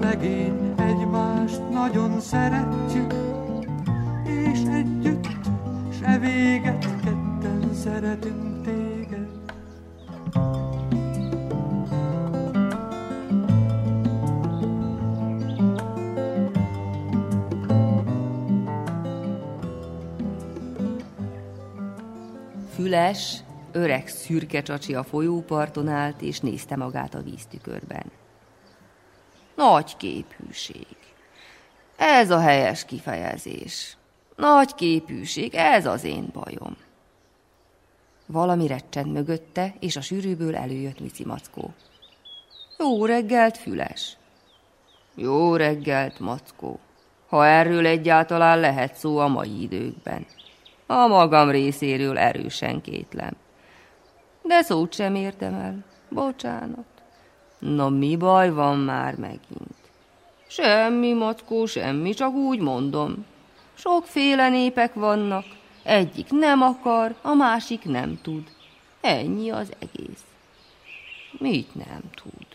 meg 0.01 0.25
én 0.25 0.75
egymást 0.77 1.69
nagyon 1.71 2.21
szeretjük, 2.21 3.15
és 4.25 4.59
együtt, 4.71 5.27
s 5.93 6.01
e 6.03 6.19
véget 6.19 6.85
ketten 7.03 7.75
szeretünk 7.75 8.65
téged. 8.65 9.29
Füles, 22.75 23.43
öreg 23.73 24.09
szürke 24.09 24.63
csacsi 24.63 24.95
a 24.95 25.03
folyóparton 25.03 25.89
állt, 25.89 26.23
és 26.23 26.41
nézte 26.41 26.77
magát 26.77 27.15
a 27.15 27.23
víztükörben. 27.23 28.20
Nagy 29.61 29.97
képűség. 29.97 30.97
Ez 31.97 32.31
a 32.31 32.41
helyes 32.41 32.85
kifejezés. 32.85 33.97
Nagy 34.37 34.75
képűség, 34.75 35.55
ez 35.55 35.87
az 35.87 36.05
én 36.05 36.31
bajom. 36.33 36.77
Valami 38.27 38.67
recsent 38.67 39.13
mögötte, 39.13 39.75
és 39.81 39.97
a 39.97 40.01
sűrűből 40.01 40.57
előjött 40.57 41.01
Mici 41.01 41.25
Mackó. 41.25 41.75
Jó 42.79 43.07
reggelt, 43.07 43.57
füles! 43.57 44.17
Jó 45.15 45.57
reggelt, 45.57 46.19
Mackó! 46.19 46.79
Ha 47.29 47.47
erről 47.47 47.87
egyáltalán 47.87 48.61
lehet 48.61 48.95
szó 48.95 49.19
a 49.19 49.29
mai 49.29 49.63
időkben. 49.63 50.27
A 50.87 51.07
magam 51.07 51.51
részéről 51.51 52.19
erősen 52.19 52.81
kétlem. 52.81 53.37
De 54.43 54.63
szót 54.63 54.95
sem 54.95 55.15
értem 55.15 55.55
el. 55.55 55.85
Bocsánat. 56.09 57.00
Na 57.61 57.89
mi 57.89 58.17
baj 58.17 58.51
van 58.51 58.79
már 58.79 59.15
megint? 59.17 59.75
Semmi, 60.47 61.13
Mackó, 61.13 61.67
semmi, 61.67 62.15
csak 62.15 62.35
úgy 62.35 62.61
mondom. 62.61 63.25
Sokféle 63.75 64.49
népek 64.49 64.95
vannak, 64.95 65.45
egyik 65.83 66.31
nem 66.31 66.63
akar, 66.63 67.15
a 67.23 67.35
másik 67.35 67.85
nem 67.85 68.19
tud. 68.23 68.43
Ennyi 69.01 69.51
az 69.51 69.73
egész. 69.79 70.25
Mit 71.39 71.75
nem 71.75 72.03
tud? 72.15 72.47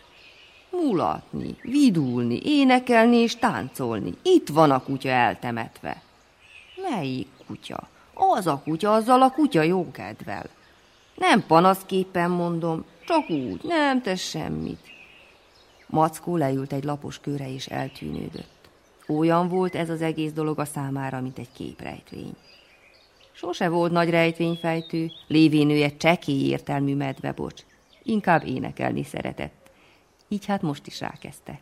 Mulatni, 0.70 1.56
vidulni, 1.62 2.40
énekelni 2.44 3.16
és 3.16 3.36
táncolni. 3.36 4.14
Itt 4.22 4.48
van 4.48 4.70
a 4.70 4.82
kutya 4.82 5.08
eltemetve. 5.08 6.02
Melyik 6.90 7.28
kutya? 7.46 7.88
Az 8.14 8.46
a 8.46 8.60
kutya, 8.64 8.92
azzal 8.94 9.22
a 9.22 9.30
kutya 9.30 9.62
jókedvel. 9.62 10.46
Nem 11.14 11.46
panaszképpen 11.46 12.30
mondom, 12.30 12.84
csak 13.06 13.30
úgy, 13.30 13.60
nem 13.62 14.02
tesz 14.02 14.20
semmit. 14.20 14.94
Mackó 15.86 16.36
leült 16.36 16.72
egy 16.72 16.84
lapos 16.84 17.20
kőre 17.20 17.52
és 17.52 17.66
eltűnődött. 17.66 18.68
Olyan 19.06 19.48
volt 19.48 19.74
ez 19.74 19.90
az 19.90 20.02
egész 20.02 20.32
dolog 20.32 20.58
a 20.58 20.64
számára, 20.64 21.20
mint 21.20 21.38
egy 21.38 21.52
képrejtvény. 21.52 22.36
Sose 23.32 23.68
volt 23.68 23.92
nagy 23.92 24.10
rejtvényfejtő, 24.10 25.10
lévén 25.26 25.98
csekély 25.98 26.48
értelmű 26.48 26.94
medve, 26.94 27.32
bocs. 27.32 27.62
Inkább 28.02 28.46
énekelni 28.46 29.04
szeretett. 29.04 29.70
Így 30.28 30.46
hát 30.46 30.62
most 30.62 30.86
is 30.86 31.00
rákezdte. 31.00 31.60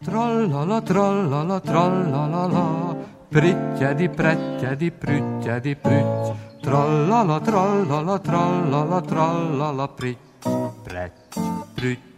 Trallala, 0.00 0.82
trallala, 0.82 1.60
trallala, 1.60 2.96
prittyedi, 3.28 4.08
prettyedi, 4.08 4.90
prüttyedi, 4.90 5.74
prütty. 5.74 6.32
Trallala, 6.60 7.40
trallala, 7.40 8.20
trallala, 8.20 9.00
trallala, 9.00 9.86
pritty, 9.86 10.48
pretty, 10.84 11.40
prütty. 11.74 12.17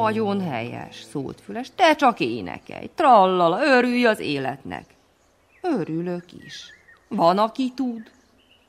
Nagyon 0.00 0.40
helyes, 0.40 1.02
szólt 1.10 1.40
Füles, 1.40 1.70
te 1.74 1.94
csak 1.94 2.20
énekelj, 2.20 2.90
trallala, 2.94 3.64
örülj 3.64 4.06
az 4.06 4.18
életnek. 4.18 4.84
Örülök 5.62 6.24
is. 6.44 6.64
Van, 7.08 7.38
aki 7.38 7.72
tud? 7.74 8.10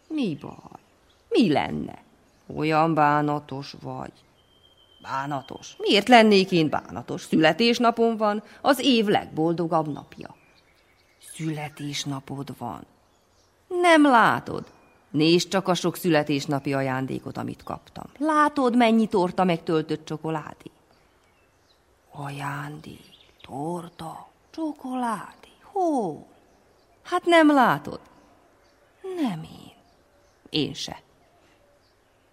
Mi 0.08 0.38
baj? 0.42 0.80
Mi 1.30 1.52
lenne? 1.52 1.98
Olyan 2.56 2.94
bánatos 2.94 3.76
vagy. 3.82 4.12
Bánatos? 5.02 5.76
Miért 5.78 6.08
lennék 6.08 6.52
én 6.52 6.70
bánatos? 6.70 7.22
Születésnapom 7.22 8.18
van, 8.18 8.44
az 8.62 8.80
év 8.80 9.06
legboldogabb 9.06 9.94
napja. 9.94 10.36
Születésnapod 11.34 12.58
van. 12.58 12.86
Nem 13.68 14.04
látod? 14.04 14.64
Nézd 15.12 15.48
csak 15.48 15.68
a 15.68 15.74
sok 15.74 15.96
születésnapi 15.96 16.74
ajándékot, 16.74 17.38
amit 17.38 17.64
kaptam. 17.64 18.06
Látod, 18.18 18.76
mennyi 18.76 19.08
torta 19.08 19.44
megtöltött 19.44 20.06
csokoládé? 20.06 20.72
Ajándék, 22.12 23.16
torta, 23.42 24.28
csokoládé, 24.50 25.52
hol? 25.62 26.28
Hát 27.04 27.26
nem 27.26 27.54
látod? 27.54 28.00
Nem 29.22 29.44
én. 29.44 29.74
Én 30.50 30.74
se. 30.74 31.02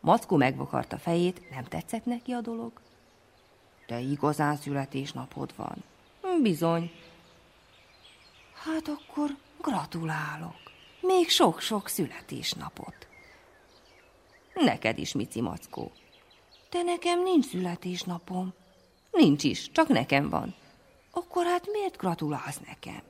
Mackó 0.01 0.37
megvakarta 0.37 0.99
fejét, 0.99 1.51
nem 1.51 1.65
tetszett 1.65 2.05
neki 2.05 2.33
a 2.33 2.41
dolog? 2.41 2.73
De 3.87 3.99
igazán 3.99 4.57
születésnapod 4.57 5.53
van. 5.57 5.85
Bizony. 6.43 6.91
Hát 8.65 8.89
akkor 8.89 9.37
gratulálok. 9.61 10.57
Még 11.01 11.29
sok-sok 11.29 11.89
születésnapot. 11.89 13.07
Neked 14.55 14.99
is, 14.99 15.13
Mici 15.13 15.41
Mackó. 15.41 15.93
De 16.71 16.83
nekem 16.83 17.23
nincs 17.23 17.47
születésnapom. 17.47 18.55
Nincs 19.19 19.45
is, 19.45 19.71
csak 19.73 19.89
nekem 19.89 20.29
van. 20.29 20.55
Akkor 21.11 21.45
hát 21.45 21.69
miért 21.73 21.97
gratulálsz 21.97 22.61
nekem? 22.67 23.03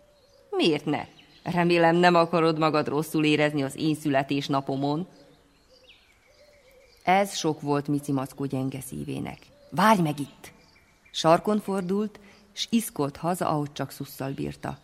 Miért 0.51 0.85
ne? 0.85 1.07
Remélem 1.42 1.97
nem 1.97 2.14
akarod 2.14 2.59
magad 2.59 2.88
rosszul 2.88 3.25
érezni 3.25 3.62
az 3.62 3.77
én 3.77 3.94
születésnapomon. 3.94 5.07
Ez 7.05 7.37
sok 7.37 7.61
volt 7.61 7.88
Mici 7.88 8.12
Mackó 8.12 8.44
gyenge 8.44 8.81
szívének. 8.81 9.38
Várj 9.71 10.01
meg 10.01 10.21
itt! 10.21 10.53
Sarkon 11.11 11.61
fordult, 11.61 12.21
s 12.53 12.66
iszkolt 12.71 13.16
haza, 13.16 13.49
ahogy 13.49 13.73
csak 13.73 13.90
szusszal 13.90 14.31
bírta. 14.31 14.79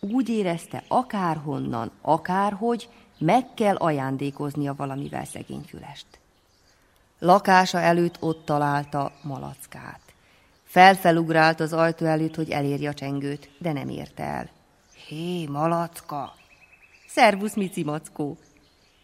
Úgy 0.00 0.28
érezte, 0.28 0.84
akárhonnan, 0.88 1.90
akárhogy, 2.00 2.88
meg 3.18 3.54
kell 3.54 3.76
ajándékoznia 3.76 4.74
valamivel 4.74 5.24
szegény 5.24 5.64
fülest. 5.68 6.06
Lakása 7.18 7.80
előtt 7.80 8.16
ott 8.20 8.44
találta 8.44 9.12
malackát. 9.22 10.11
Felfelugrált 10.72 11.60
az 11.60 11.72
ajtó 11.72 12.06
előtt, 12.06 12.34
hogy 12.34 12.50
elérje 12.50 12.88
a 12.88 12.94
csengőt, 12.94 13.50
de 13.58 13.72
nem 13.72 13.88
érte 13.88 14.22
el. 14.22 14.50
Hé, 15.06 15.46
malacka! 15.46 16.34
Szervusz, 17.06 17.54
Mici 17.54 17.84
Mackó! 17.84 18.38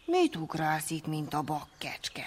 Mit 0.05 0.35
ugrálsz 0.35 0.89
itt, 0.89 1.07
mint 1.07 1.33
a 1.33 1.41
bakkecske? 1.41 2.25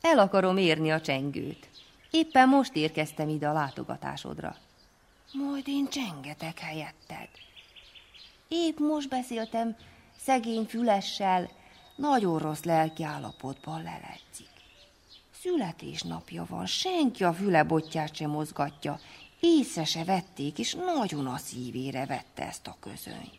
El 0.00 0.18
akarom 0.18 0.56
érni 0.56 0.90
a 0.90 1.00
csengőt. 1.00 1.68
Éppen 2.10 2.48
most 2.48 2.74
érkeztem 2.74 3.28
ide 3.28 3.48
a 3.48 3.52
látogatásodra. 3.52 4.56
Majd 5.32 5.64
én 5.66 5.88
csengetek 5.88 6.58
helyetted. 6.58 7.28
Épp 8.48 8.78
most 8.78 9.08
beszéltem 9.08 9.76
szegény 10.16 10.64
fülessel, 10.64 11.50
nagyon 11.96 12.38
rossz 12.38 12.62
lelki 12.62 13.02
állapotban 13.02 13.82
leledzik. 13.82 14.49
Születésnapja 15.42 16.46
van, 16.48 16.66
senki 16.66 17.24
a 17.24 17.32
fülebotját 17.32 18.14
sem 18.14 18.30
mozgatja, 18.30 19.00
észre 19.40 19.84
se 19.84 20.04
vették, 20.04 20.58
és 20.58 20.74
nagyon 20.74 21.26
a 21.26 21.36
szívére 21.36 22.06
vette 22.06 22.46
ezt 22.46 22.66
a 22.66 22.76
közönyt. 22.80 23.38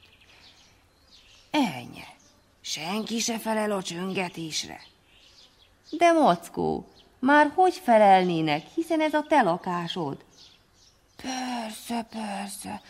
Ennyi. 1.52 2.04
Senki 2.62 3.20
se 3.20 3.40
felel 3.40 3.72
a 3.72 3.84
csöngetésre. 3.84 4.82
De 5.90 6.12
Mackó, 6.12 6.88
már 7.20 7.52
hogy 7.56 7.74
felelnének, 7.74 8.66
hiszen 8.76 9.02
ez 9.02 9.14
a 9.14 9.26
te 9.28 9.42
lakásod? 9.42 10.26
Persze, 11.16 12.08
persze. 12.10 12.82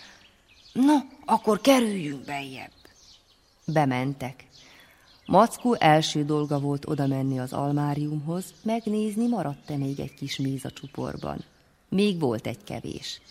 Na, 0.74 1.06
akkor 1.26 1.62
kerüljünk 1.62 2.26
bejebb. 2.26 2.72
Bementek. 3.66 4.46
Mackó 5.32 5.76
első 5.80 6.26
dolga 6.26 6.60
volt 6.60 6.88
oda 6.88 7.08
menni 7.08 7.40
az 7.40 7.54
almáriumhoz, 7.54 8.54
megnézni, 8.64 9.28
maradt-e 9.28 9.78
még 9.78 10.00
egy 10.00 10.14
kis 10.14 10.38
méz 10.38 10.66
a 10.66 10.72
csuporban. 10.72 11.44
Még 11.90 12.20
volt 12.20 12.48
egy 12.48 12.64
kevés. 12.64 13.22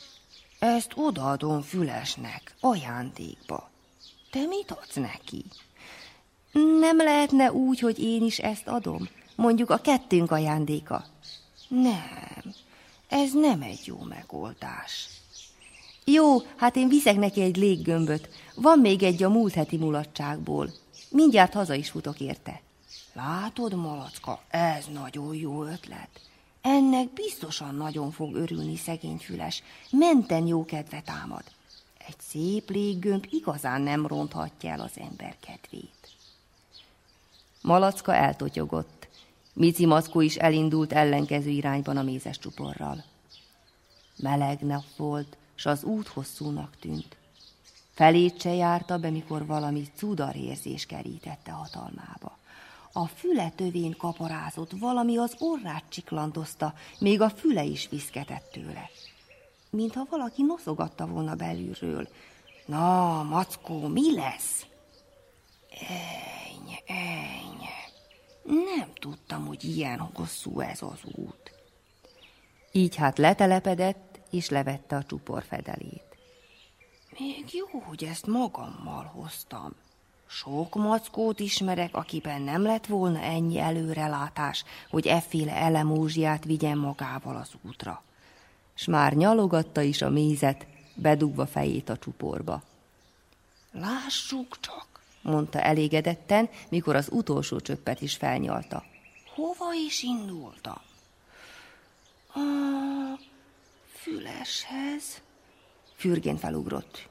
Ezt 0.58 0.92
odaadom 0.96 1.60
Fülesnek, 1.60 2.54
ajándékba. 2.60 3.70
Te 4.30 4.46
mit 4.46 4.70
adsz 4.70 4.94
neki? 4.94 5.44
Nem 6.80 6.96
lehetne 6.96 7.52
úgy, 7.52 7.80
hogy 7.80 7.98
én 7.98 8.22
is 8.22 8.38
ezt 8.38 8.68
adom? 8.68 9.08
Mondjuk 9.36 9.70
a 9.70 9.76
kettőnk 9.76 10.30
ajándéka. 10.30 11.04
Nem, 11.68 12.54
ez 13.08 13.32
nem 13.32 13.62
egy 13.62 13.80
jó 13.84 13.98
megoldás. 14.08 15.08
Jó, 16.04 16.38
hát 16.56 16.76
én 16.76 16.88
viszek 16.88 17.16
neki 17.16 17.40
egy 17.40 17.56
léggömböt. 17.56 18.28
Van 18.54 18.78
még 18.78 19.02
egy 19.02 19.22
a 19.22 19.28
múlt 19.28 19.54
heti 19.54 19.76
mulatságból. 19.76 20.70
Mindjárt 21.10 21.52
haza 21.52 21.74
is 21.74 21.90
futok 21.90 22.20
érte. 22.20 22.60
Látod, 23.12 23.74
malacka, 23.74 24.42
ez 24.48 24.86
nagyon 24.92 25.34
jó 25.34 25.64
ötlet. 25.64 26.20
Ennek 26.60 27.12
biztosan 27.12 27.74
nagyon 27.74 28.10
fog 28.10 28.34
örülni 28.34 28.76
szegény 28.76 29.16
füles. 29.18 29.62
Menten 29.90 30.46
jó 30.46 30.64
kedve 30.64 31.00
támad. 31.00 31.42
Egy 32.06 32.20
szép 32.20 32.70
léggömb 32.70 33.26
igazán 33.30 33.80
nem 33.80 34.06
ronthatja 34.06 34.70
el 34.70 34.80
az 34.80 34.92
ember 34.94 35.36
kedvét. 35.40 36.08
Malacka 37.62 38.14
eltotyogott. 38.14 39.08
Mici 39.52 39.86
Mackó 39.86 40.20
is 40.20 40.36
elindult 40.36 40.92
ellenkező 40.92 41.50
irányban 41.50 41.96
a 41.96 42.02
mézes 42.02 42.38
csuporral. 42.38 43.04
Meleg 44.16 44.60
nap 44.60 44.84
volt, 44.96 45.36
s 45.54 45.66
az 45.66 45.84
út 45.84 46.08
hosszúnak 46.08 46.76
tűnt. 46.80 47.16
Felét 48.00 48.40
se 48.40 48.54
járta 48.54 48.98
be, 48.98 49.10
mikor 49.10 49.46
valami 49.46 49.84
cudar 49.96 50.36
érzés 50.36 50.86
kerítette 50.86 51.50
hatalmába. 51.50 52.38
A 52.92 53.06
füle 53.06 53.52
tövén 53.56 53.96
kaparázott, 53.96 54.70
valami 54.78 55.16
az 55.16 55.34
orrát 55.38 55.84
csiklandozta, 55.88 56.74
még 56.98 57.20
a 57.20 57.30
füle 57.30 57.64
is 57.64 57.88
viszketett 57.88 58.50
tőle. 58.52 58.90
Mintha 59.70 60.06
valaki 60.10 60.42
noszogatta 60.42 61.06
volna 61.06 61.34
belülről. 61.34 62.08
Na, 62.66 63.22
mackó, 63.22 63.86
mi 63.86 64.14
lesz? 64.14 64.66
Eny, 65.70 66.78
eny. 66.86 67.68
Nem 68.42 68.92
tudtam, 68.94 69.46
hogy 69.46 69.64
ilyen 69.64 69.98
hosszú 69.98 70.60
ez 70.60 70.82
az 70.82 71.00
út. 71.04 71.52
Így 72.72 72.96
hát 72.96 73.18
letelepedett, 73.18 74.20
és 74.30 74.48
levette 74.48 74.96
a 74.96 75.04
csupor 75.04 75.42
fedelét. 75.42 76.09
Még 77.18 77.44
jó, 77.52 77.80
hogy 77.80 78.04
ezt 78.04 78.26
magammal 78.26 79.04
hoztam. 79.04 79.72
Sok 80.26 80.74
mackót 80.74 81.40
ismerek, 81.40 81.94
akiben 81.94 82.42
nem 82.42 82.62
lett 82.62 82.86
volna 82.86 83.18
ennyi 83.18 83.58
előrelátás, 83.58 84.64
hogy 84.90 85.06
efféle 85.06 85.56
elemózsiát 85.56 86.44
vigyen 86.44 86.78
magával 86.78 87.36
az 87.36 87.50
útra. 87.62 88.02
S 88.74 88.84
már 88.84 89.12
nyalogatta 89.12 89.80
is 89.80 90.02
a 90.02 90.10
mézet, 90.10 90.66
bedugva 90.94 91.46
fejét 91.46 91.88
a 91.88 91.98
csuporba. 91.98 92.62
Lássuk 93.72 94.60
csak, 94.60 94.86
mondta 95.22 95.60
elégedetten, 95.60 96.48
mikor 96.68 96.96
az 96.96 97.08
utolsó 97.10 97.60
csöppet 97.60 98.00
is 98.00 98.16
felnyalta. 98.16 98.84
Hova 99.34 99.74
is 99.86 100.02
indultam? 100.02 100.80
A 102.34 102.40
füleshez. 103.92 105.20
Fürgén 106.00 106.36
felugrott. 106.36 107.08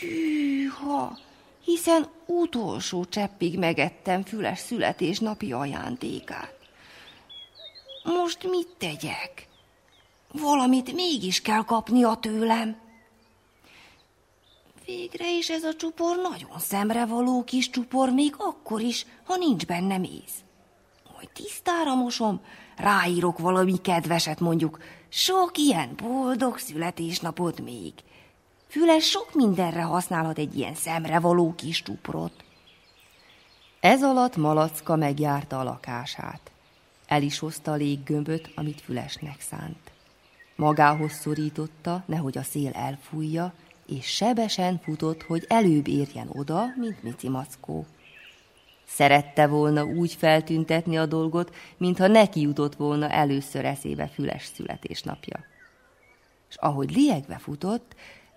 Hűha, 0.00 1.18
hiszen 1.64 2.08
utolsó 2.26 3.04
cseppig 3.04 3.58
megettem 3.58 4.22
füles 4.22 4.58
születésnapi 4.58 5.52
ajándékát. 5.52 6.54
Most 8.04 8.50
mit 8.50 8.68
tegyek? 8.78 9.48
Valamit 10.32 10.92
mégis 10.92 11.42
kell 11.42 11.64
kapnia 11.64 12.14
tőlem. 12.14 12.76
Végre 14.86 15.36
is 15.36 15.50
ez 15.50 15.64
a 15.64 15.74
csupor 15.74 16.16
nagyon 16.16 16.58
szemrevaló 16.58 17.44
kis 17.44 17.70
csupor, 17.70 18.10
még 18.10 18.34
akkor 18.38 18.80
is, 18.80 19.06
ha 19.24 19.36
nincs 19.36 19.66
benne 19.66 19.98
méz. 19.98 20.32
Majd 21.14 21.28
tisztára 21.30 21.94
mosom, 21.94 22.40
ráírok 22.76 23.38
valami 23.38 23.80
kedveset 23.80 24.40
mondjuk, 24.40 24.78
sok 25.08 25.58
ilyen 25.58 25.94
boldog 26.02 26.58
születésnapot 26.58 27.60
még. 27.60 27.92
Füles 28.76 29.04
sok 29.04 29.34
mindenre 29.34 29.82
használhat 29.82 30.38
egy 30.38 30.56
ilyen 30.56 30.74
szemrevaló 30.74 31.54
kis 31.54 31.82
csuprot. 31.82 32.44
Ez 33.80 34.02
alatt 34.02 34.36
Malacka 34.36 34.96
megjárta 34.96 35.58
a 35.58 35.62
lakását. 35.62 36.50
El 37.06 37.22
is 37.22 37.38
hozta 37.38 37.72
a 37.72 37.74
léggömböt, 37.74 38.50
amit 38.54 38.80
Fülesnek 38.80 39.40
szánt. 39.40 39.90
Magához 40.56 41.12
szorította, 41.12 42.02
nehogy 42.06 42.38
a 42.38 42.42
szél 42.42 42.72
elfújja, 42.72 43.52
és 43.86 44.06
sebesen 44.06 44.80
futott, 44.82 45.22
hogy 45.22 45.44
előbb 45.48 45.88
érjen 45.88 46.28
oda, 46.32 46.64
mint 46.76 47.02
Mici 47.02 47.28
Mackó. 47.28 47.86
Szerette 48.86 49.46
volna 49.46 49.84
úgy 49.84 50.12
feltüntetni 50.12 50.96
a 50.98 51.06
dolgot, 51.06 51.54
mintha 51.76 52.06
neki 52.06 52.40
jutott 52.40 52.74
volna 52.74 53.10
először 53.10 53.64
eszébe 53.64 54.08
Füles 54.08 54.44
születésnapja. 54.54 55.44
És 56.48 56.56
ahogy 56.56 56.90
liegve 56.96 57.38
futott, 57.38 57.94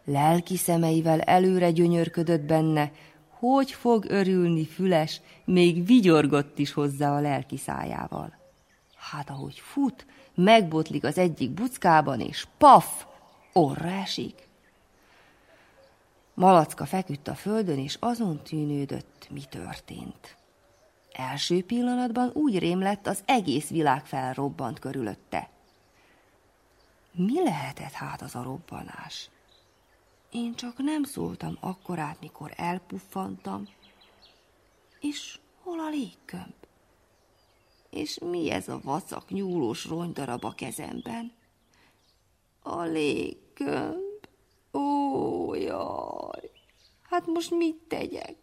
lelki 0.09 0.57
szemeivel 0.57 1.21
előre 1.21 1.71
gyönyörködött 1.71 2.41
benne, 2.41 2.91
hogy 3.29 3.71
fog 3.71 4.05
örülni 4.07 4.65
Füles, 4.65 5.21
még 5.45 5.85
vigyorgott 5.85 6.59
is 6.59 6.73
hozzá 6.73 7.15
a 7.15 7.19
lelki 7.19 7.57
szájával. 7.57 8.37
Hát 8.95 9.29
ahogy 9.29 9.59
fut, 9.59 10.05
megbotlik 10.35 11.03
az 11.03 11.17
egyik 11.17 11.51
buckában, 11.51 12.19
és 12.19 12.47
paf, 12.57 13.05
orra 13.53 13.89
esik. 13.89 14.47
Malacka 16.33 16.85
feküdt 16.85 17.27
a 17.27 17.35
földön, 17.35 17.79
és 17.79 17.97
azon 17.99 18.43
tűnődött, 18.43 19.27
mi 19.29 19.41
történt. 19.49 20.37
Első 21.11 21.63
pillanatban 21.63 22.29
úgy 22.33 22.59
rém 22.59 22.79
lett, 22.79 23.07
az 23.07 23.21
egész 23.25 23.69
világ 23.69 24.05
felrobbant 24.05 24.79
körülötte. 24.79 25.49
Mi 27.11 27.43
lehetett 27.43 27.91
hát 27.91 28.21
az 28.21 28.35
a 28.35 28.43
robbanás? 28.43 29.29
Én 30.31 30.55
csak 30.55 30.77
nem 30.77 31.03
szóltam 31.03 31.57
akkorát, 31.59 32.19
mikor 32.19 32.53
elpuffantam. 32.55 33.67
És 34.99 35.39
hol 35.63 35.79
a 35.79 35.89
légkömb? 35.89 36.53
És 37.89 38.19
mi 38.19 38.51
ez 38.51 38.67
a 38.67 38.79
vacak 38.83 39.29
nyúlós 39.29 39.85
rongydarab 39.85 40.43
a 40.43 40.51
kezemben? 40.51 41.31
A 42.61 42.81
légkömb. 42.81 44.27
Ó, 44.73 45.53
jaj! 45.53 46.51
Hát 47.01 47.25
most 47.25 47.51
mit 47.51 47.75
tegyek? 47.75 48.35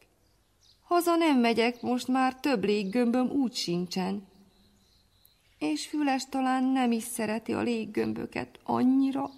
Haza 0.83 1.17
nem 1.17 1.39
megyek, 1.39 1.83
most 1.83 2.09
már 2.09 2.41
több 2.41 2.65
léggömböm 2.65 3.31
úgy 3.31 3.55
sincsen. 3.55 4.27
És 5.59 5.87
Füles 5.87 6.29
talán 6.29 6.65
nem 6.65 6.93
is 6.93 7.03
szereti 7.03 7.53
a 7.53 7.61
léggömböket 7.61 8.59
annyira. 8.63 9.31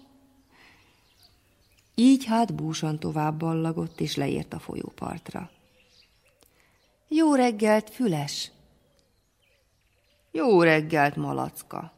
Így 2.01 2.25
hát 2.25 2.55
búsan 2.55 2.99
tovább 2.99 3.39
ballagott, 3.39 3.99
és 3.99 4.15
leért 4.15 4.53
a 4.53 4.59
folyópartra. 4.59 5.49
Jó 7.07 7.35
reggelt, 7.35 7.89
Füles! 7.89 8.51
Jó 10.31 10.61
reggelt, 10.61 11.15
Malacka! 11.15 11.91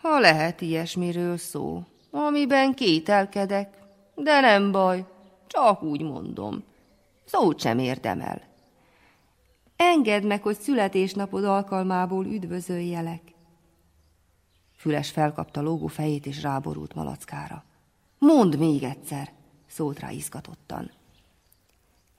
Ha 0.00 0.20
lehet 0.20 0.60
ilyesmiről 0.60 1.36
szó, 1.36 1.82
amiben 2.10 2.74
kételkedek, 2.74 3.78
de 4.14 4.40
nem 4.40 4.72
baj, 4.72 5.04
csak 5.46 5.82
úgy 5.82 6.02
mondom. 6.02 6.64
Szót 7.24 7.60
sem 7.60 7.78
érdemel. 7.78 8.42
Engedd 9.76 10.26
meg, 10.26 10.42
hogy 10.42 10.58
születésnapod 10.58 11.44
alkalmából 11.44 12.26
üdvözöljelek. 12.26 13.22
Füles 14.76 15.10
felkapta 15.10 15.60
lógó 15.60 15.86
fejét 15.86 16.26
és 16.26 16.42
ráborult 16.42 16.94
malackára. 16.94 17.64
Mondd 18.20 18.58
még 18.58 18.82
egyszer, 18.82 19.32
szólt 19.66 19.98
rá 19.98 20.10
izgatottan. 20.10 20.90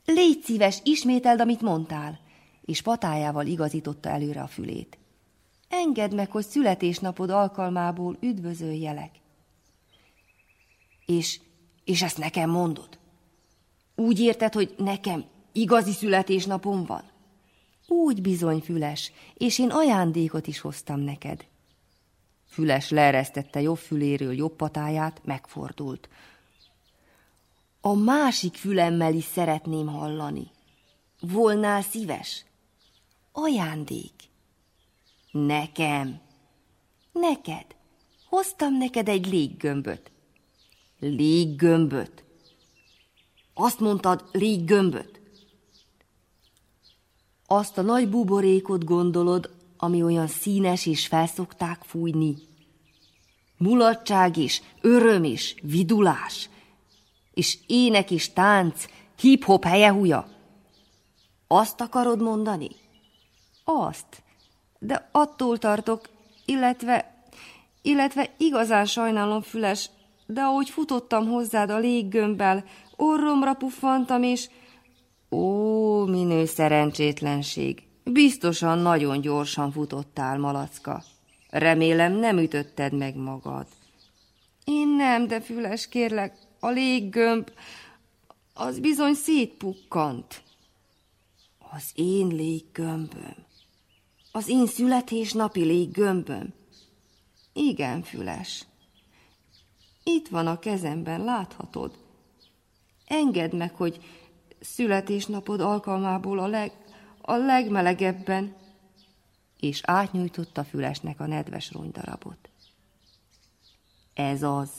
Légy 0.05 0.41
szíves, 0.43 0.79
ismételd, 0.83 1.41
amit 1.41 1.61
mondtál, 1.61 2.19
és 2.61 2.81
patájával 2.81 3.45
igazította 3.45 4.09
előre 4.09 4.41
a 4.41 4.47
fülét. 4.47 4.97
Engedd 5.69 6.15
meg, 6.15 6.31
hogy 6.31 6.45
születésnapod 6.45 7.29
alkalmából 7.29 8.17
üdvözöljelek. 8.21 9.11
És 11.05 11.39
és 11.83 12.01
ezt 12.01 12.17
nekem 12.17 12.49
mondod? 12.49 12.99
Úgy 13.95 14.19
érted, 14.19 14.53
hogy 14.53 14.73
nekem 14.77 15.25
igazi 15.51 15.91
születésnapom 15.91 16.85
van? 16.85 17.03
Úgy 17.87 18.21
bizony, 18.21 18.59
Füles, 18.59 19.11
és 19.33 19.59
én 19.59 19.69
ajándékot 19.69 20.47
is 20.47 20.59
hoztam 20.59 20.99
neked. 20.99 21.45
Füles 22.51 22.89
leeresztette 22.89 23.61
jobb 23.61 23.77
füléről 23.77 24.33
jobb 24.33 24.55
patáját, 24.55 25.21
megfordult. 25.23 26.09
A 27.81 27.93
másik 27.93 28.55
fülemmel 28.55 29.13
is 29.13 29.23
szeretném 29.23 29.87
hallani. 29.87 30.51
Volnál 31.19 31.81
szíves? 31.81 32.45
Ajándék. 33.31 34.13
Nekem. 35.31 36.19
Neked. 37.11 37.65
Hoztam 38.29 38.77
neked 38.77 39.07
egy 39.07 39.27
léggömböt. 39.27 40.11
Léggömböt. 40.99 42.23
Azt 43.53 43.79
mondtad, 43.79 44.29
léggömböt? 44.31 45.21
Azt 47.47 47.77
a 47.77 47.81
nagy 47.81 48.09
buborékot 48.09 48.83
gondolod, 48.83 49.60
ami 49.83 50.03
olyan 50.03 50.27
színes 50.27 50.85
és 50.85 51.07
felszokták 51.07 51.81
fújni. 51.83 52.35
Mulatság 53.57 54.37
is, 54.37 54.61
öröm 54.81 55.23
is, 55.23 55.55
vidulás, 55.61 56.49
és 57.33 57.57
ének 57.67 58.11
és 58.11 58.33
tánc, 58.33 58.85
hip-hop 59.19 59.67
húja. 59.67 60.27
Azt 61.47 61.81
akarod 61.81 62.21
mondani? 62.21 62.69
Azt. 63.63 64.23
De 64.79 65.09
attól 65.11 65.57
tartok, 65.57 66.09
illetve, 66.45 67.23
illetve 67.81 68.33
igazán 68.37 68.85
sajnálom, 68.85 69.41
Füles, 69.41 69.89
de 70.25 70.41
ahogy 70.41 70.69
futottam 70.69 71.27
hozzád 71.27 71.69
a 71.69 71.77
léggömbbel, 71.77 72.63
orromra 72.95 73.53
puffantam, 73.53 74.23
és... 74.23 74.49
Ó, 75.29 76.05
minő 76.05 76.45
szerencsétlenség! 76.45 77.89
Biztosan 78.13 78.77
nagyon 78.77 79.21
gyorsan 79.21 79.71
futottál, 79.71 80.37
malacka. 80.37 81.03
Remélem 81.49 82.13
nem 82.13 82.37
ütötted 82.37 82.93
meg 82.93 83.15
magad. 83.15 83.67
Én 84.63 84.87
nem, 84.87 85.27
de 85.27 85.41
füles, 85.41 85.87
kérlek, 85.87 86.37
a 86.59 86.69
léggömb, 86.69 87.51
az 88.53 88.79
bizony 88.79 89.13
szétpukkant. 89.13 90.41
Az 91.71 91.91
én 91.95 92.27
léggömböm. 92.27 93.35
Az 94.31 94.49
én 94.49 94.67
születésnapi 94.67 95.63
léggömböm. 95.63 96.53
Igen, 97.53 98.03
Füles. 98.03 98.65
Itt 100.03 100.27
van 100.27 100.47
a 100.47 100.59
kezemben, 100.59 101.23
láthatod. 101.23 101.97
Engedd 103.05 103.55
meg, 103.55 103.75
hogy 103.75 103.99
születésnapod 104.59 105.61
alkalmából 105.61 106.39
a, 106.39 106.47
leg, 106.47 106.71
a 107.21 107.35
legmelegebben, 107.35 108.55
és 109.59 109.81
átnyújtotta 109.85 110.63
Fülesnek 110.63 111.19
a 111.19 111.25
nedves 111.25 111.71
rongydarabot. 111.71 112.49
Ez 114.13 114.43
az, 114.43 114.69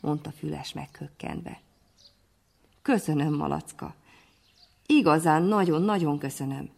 mondta 0.00 0.30
Füles 0.30 0.72
meghökkenve. 0.72 1.60
Köszönöm, 2.82 3.34
malacka. 3.34 3.94
Igazán 4.86 5.42
nagyon-nagyon 5.42 6.18
köszönöm. 6.18 6.70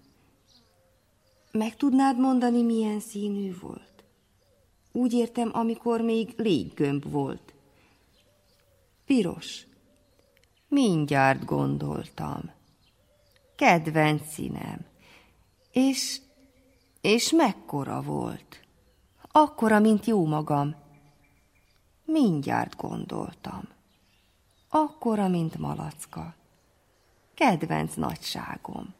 Meg 1.53 1.77
tudnád 1.77 2.19
mondani, 2.19 2.63
milyen 2.63 3.01
színű 3.01 3.59
volt? 3.61 4.05
Úgy 4.93 5.13
értem, 5.13 5.51
amikor 5.53 6.01
még 6.01 6.35
léggömb 6.37 7.11
volt. 7.11 7.55
Piros. 9.07 9.67
Mindjárt 10.69 11.45
gondoltam. 11.45 12.51
Kedvenc 13.57 14.33
színem. 14.33 14.87
És, 15.73 16.21
és 17.01 17.33
mekkora 17.33 18.03
volt? 18.03 18.61
Akkora, 19.33 19.79
mint 19.79 20.07
jó 20.07 20.27
magam. 20.27 20.75
Mindjárt 22.05 22.77
gondoltam. 22.77 23.69
Akkora, 24.69 25.29
mint 25.29 25.59
malacka. 25.59 26.35
Kedvenc 27.35 27.95
nagyságom. 27.95 28.95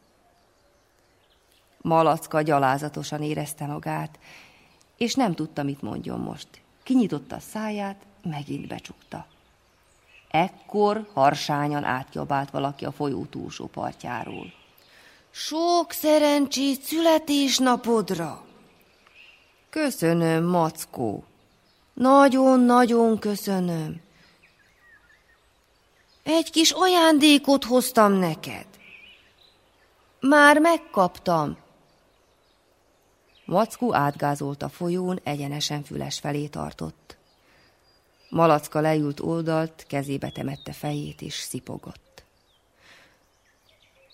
Malacka 1.81 2.41
gyalázatosan 2.41 3.21
érezte 3.21 3.65
magát, 3.65 4.19
és 4.97 5.15
nem 5.15 5.33
tudta, 5.33 5.63
mit 5.63 5.81
mondjon 5.81 6.19
most. 6.19 6.47
Kinyitotta 6.83 7.35
a 7.35 7.39
száját, 7.39 8.05
megint 8.23 8.67
becsukta. 8.67 9.25
Ekkor 10.27 11.09
harsányan 11.13 11.83
átjabált 11.83 12.49
valaki 12.49 12.85
a 12.85 12.91
folyó 12.91 13.25
túlsó 13.25 13.65
partjáról. 13.65 14.60
Sok 15.31 15.91
szerencsét 15.91 16.81
születésnapodra! 16.81 18.45
Köszönöm, 19.69 20.43
Mackó. 20.43 21.23
Nagyon-nagyon 21.93 23.19
köszönöm. 23.19 24.01
Egy 26.23 26.51
kis 26.51 26.71
ajándékot 26.71 27.63
hoztam 27.63 28.13
neked. 28.13 28.65
Már 30.19 30.59
megkaptam. 30.59 31.57
Mackó 33.45 33.95
átgázolt 33.95 34.61
a 34.63 34.69
folyón, 34.69 35.19
egyenesen 35.23 35.83
füles 35.83 36.19
felé 36.19 36.47
tartott. 36.47 37.17
Malacka 38.29 38.79
leült 38.79 39.19
oldalt, 39.19 39.85
kezébe 39.87 40.29
temette 40.29 40.73
fejét 40.73 41.21
és 41.21 41.33
szipogott. 41.33 42.20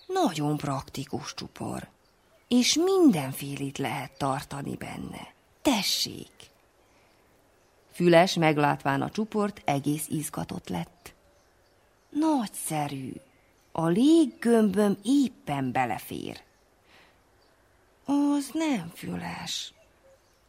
Nagyon 0.08 0.56
praktikus 0.56 1.34
csupor, 1.34 1.88
és 2.48 2.74
mindenfélét 2.74 3.78
lehet 3.78 4.18
tartani 4.18 4.76
benne. 4.76 5.32
Tessék! 5.62 6.30
Füles 7.92 8.34
meglátván 8.34 9.02
a 9.02 9.10
csuport 9.10 9.62
egész 9.64 10.06
izgatott 10.08 10.68
lett. 10.68 11.14
Nagyszerű! 12.08 13.12
A 13.72 13.86
léggömböm 13.86 14.98
éppen 15.02 15.72
belefér. 15.72 16.42
Az 18.04 18.50
nem 18.52 18.92
füles. 18.94 19.72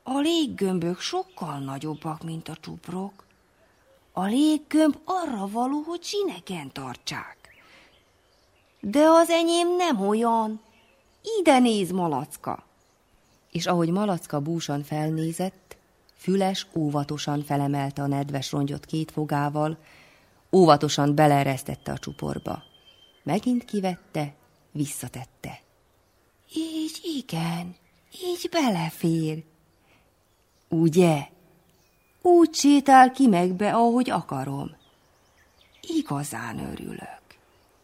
A 0.04 0.20
léggömbök 0.20 1.00
sokkal 1.00 1.60
nagyobbak, 1.60 2.24
mint 2.24 2.50
a 2.50 2.56
csuprok. 2.56 3.24
A 4.12 4.24
léggömb 4.24 4.98
arra 5.04 5.48
való, 5.48 5.82
hogy 5.82 6.04
sineken 6.04 6.72
tartsák. 6.72 7.39
De 8.80 9.00
az 9.00 9.30
enyém 9.30 9.76
nem 9.76 10.08
olyan. 10.08 10.62
Ide 11.40 11.60
néz, 11.60 11.92
malacka! 11.92 12.64
És 13.52 13.66
ahogy 13.66 13.90
malacka 13.90 14.40
búsan 14.40 14.84
felnézett, 14.84 15.70
Füles 16.20 16.68
óvatosan 16.76 17.44
felemelte 17.44 18.02
a 18.02 18.08
nedves 18.08 18.52
rongyot 18.52 18.86
két 18.86 19.12
fogával, 19.12 19.78
óvatosan 20.52 21.16
beleresztette 21.16 21.92
a 21.92 21.98
csuporba. 21.98 22.64
Megint 23.24 23.66
kivette, 23.66 24.34
visszatette. 24.72 25.62
Így 26.56 27.00
igen, 27.04 27.76
így 28.22 28.50
belefér. 28.52 29.44
Ugye? 30.70 31.28
Úgy 32.22 32.54
sétál 32.54 33.12
ki 33.12 33.28
meg 33.28 33.54
be, 33.54 33.74
ahogy 33.74 34.10
akarom. 34.10 34.76
Igazán 35.82 36.60
örülök. 36.60 37.29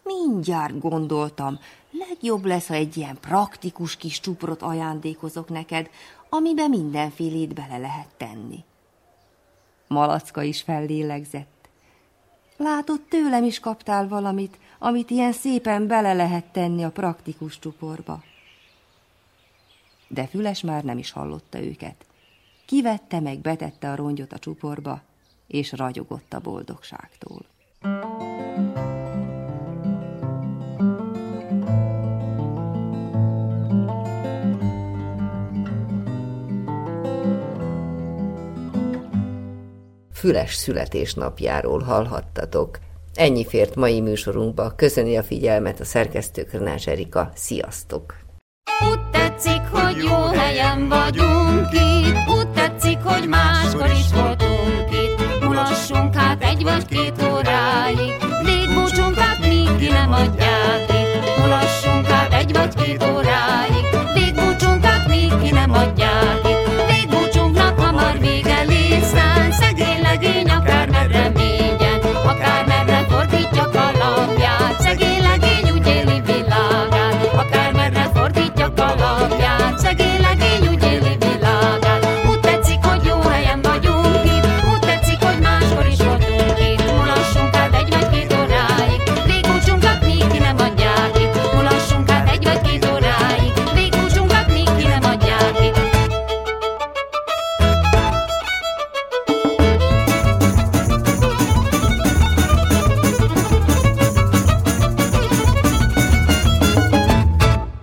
Mindjárt 0.05 0.79
gondoltam, 0.79 1.59
legjobb 1.91 2.45
lesz, 2.45 2.67
ha 2.67 2.73
egy 2.73 2.97
ilyen 2.97 3.19
praktikus 3.19 3.95
kis 3.95 4.19
csuprot 4.19 4.61
ajándékozok 4.61 5.49
neked, 5.49 5.89
amiben 6.29 6.69
mindenfélét 6.69 7.53
bele 7.53 7.77
lehet 7.77 8.07
tenni. 8.17 8.63
Malacka 9.87 10.41
is 10.41 10.61
fellélegzett. 10.61 11.69
Látod, 12.57 13.01
tőlem 13.01 13.43
is 13.43 13.59
kaptál 13.59 14.07
valamit, 14.07 14.59
amit 14.79 15.09
ilyen 15.09 15.31
szépen 15.31 15.87
bele 15.87 16.13
lehet 16.13 16.45
tenni 16.45 16.83
a 16.83 16.91
praktikus 16.91 17.59
csuporba. 17.59 18.23
De 20.07 20.27
Füles 20.27 20.61
már 20.61 20.83
nem 20.83 20.97
is 20.97 21.11
hallotta 21.11 21.63
őket. 21.63 22.05
Kivette 22.65 23.19
meg, 23.19 23.39
betette 23.39 23.91
a 23.91 23.95
rongyot 23.95 24.33
a 24.33 24.39
csuporba, 24.39 25.01
és 25.47 25.71
ragyogott 25.71 26.33
a 26.33 26.39
boldogságtól. 26.39 27.54
füles 40.25 40.53
születésnapjáról 40.53 41.81
hallhattatok. 41.81 42.79
Ennyi 43.13 43.45
fért 43.45 43.75
mai 43.75 44.01
műsorunkba. 44.01 44.73
Köszöni 44.75 45.17
a 45.17 45.23
figyelmet 45.23 45.79
a 45.79 45.85
szerkesztő 45.85 46.43
Körnács 46.43 46.87
Erika. 46.87 47.31
Sziasztok! 47.35 48.15
Úgy 48.91 49.09
tetszik, 49.11 49.61
hogy 49.71 49.97
jó 49.97 50.39
helyen 50.39 50.87
vagyunk 50.87 51.67
itt, 51.71 52.35
úgy 52.37 52.49
tetszik, 52.49 52.97
hogy 53.03 53.27
máskor 53.27 53.89
is 53.89 54.13
voltunk 54.13 54.89
itt. 54.91 55.43
Mulassunk 55.43 56.15
hát 56.15 56.43
egy 56.43 56.63
vagy 56.63 56.85
két 56.85 57.23
óráig, 57.23 58.13
végbúcsunkat 58.43 59.39
még 59.39 59.75
ki 59.77 59.87
nem 59.87 60.13
adják 60.13 60.89
itt. 60.89 61.37
Mulassunk 61.37 62.05
hát 62.05 62.33
egy 62.33 62.53
vagy 62.53 62.75
két 62.75 63.03
óráig, 63.03 63.85
végbúcsunkat 64.13 65.07
még 65.07 65.31
ki 65.43 65.51
nem 65.51 65.71
adják. 65.71 66.14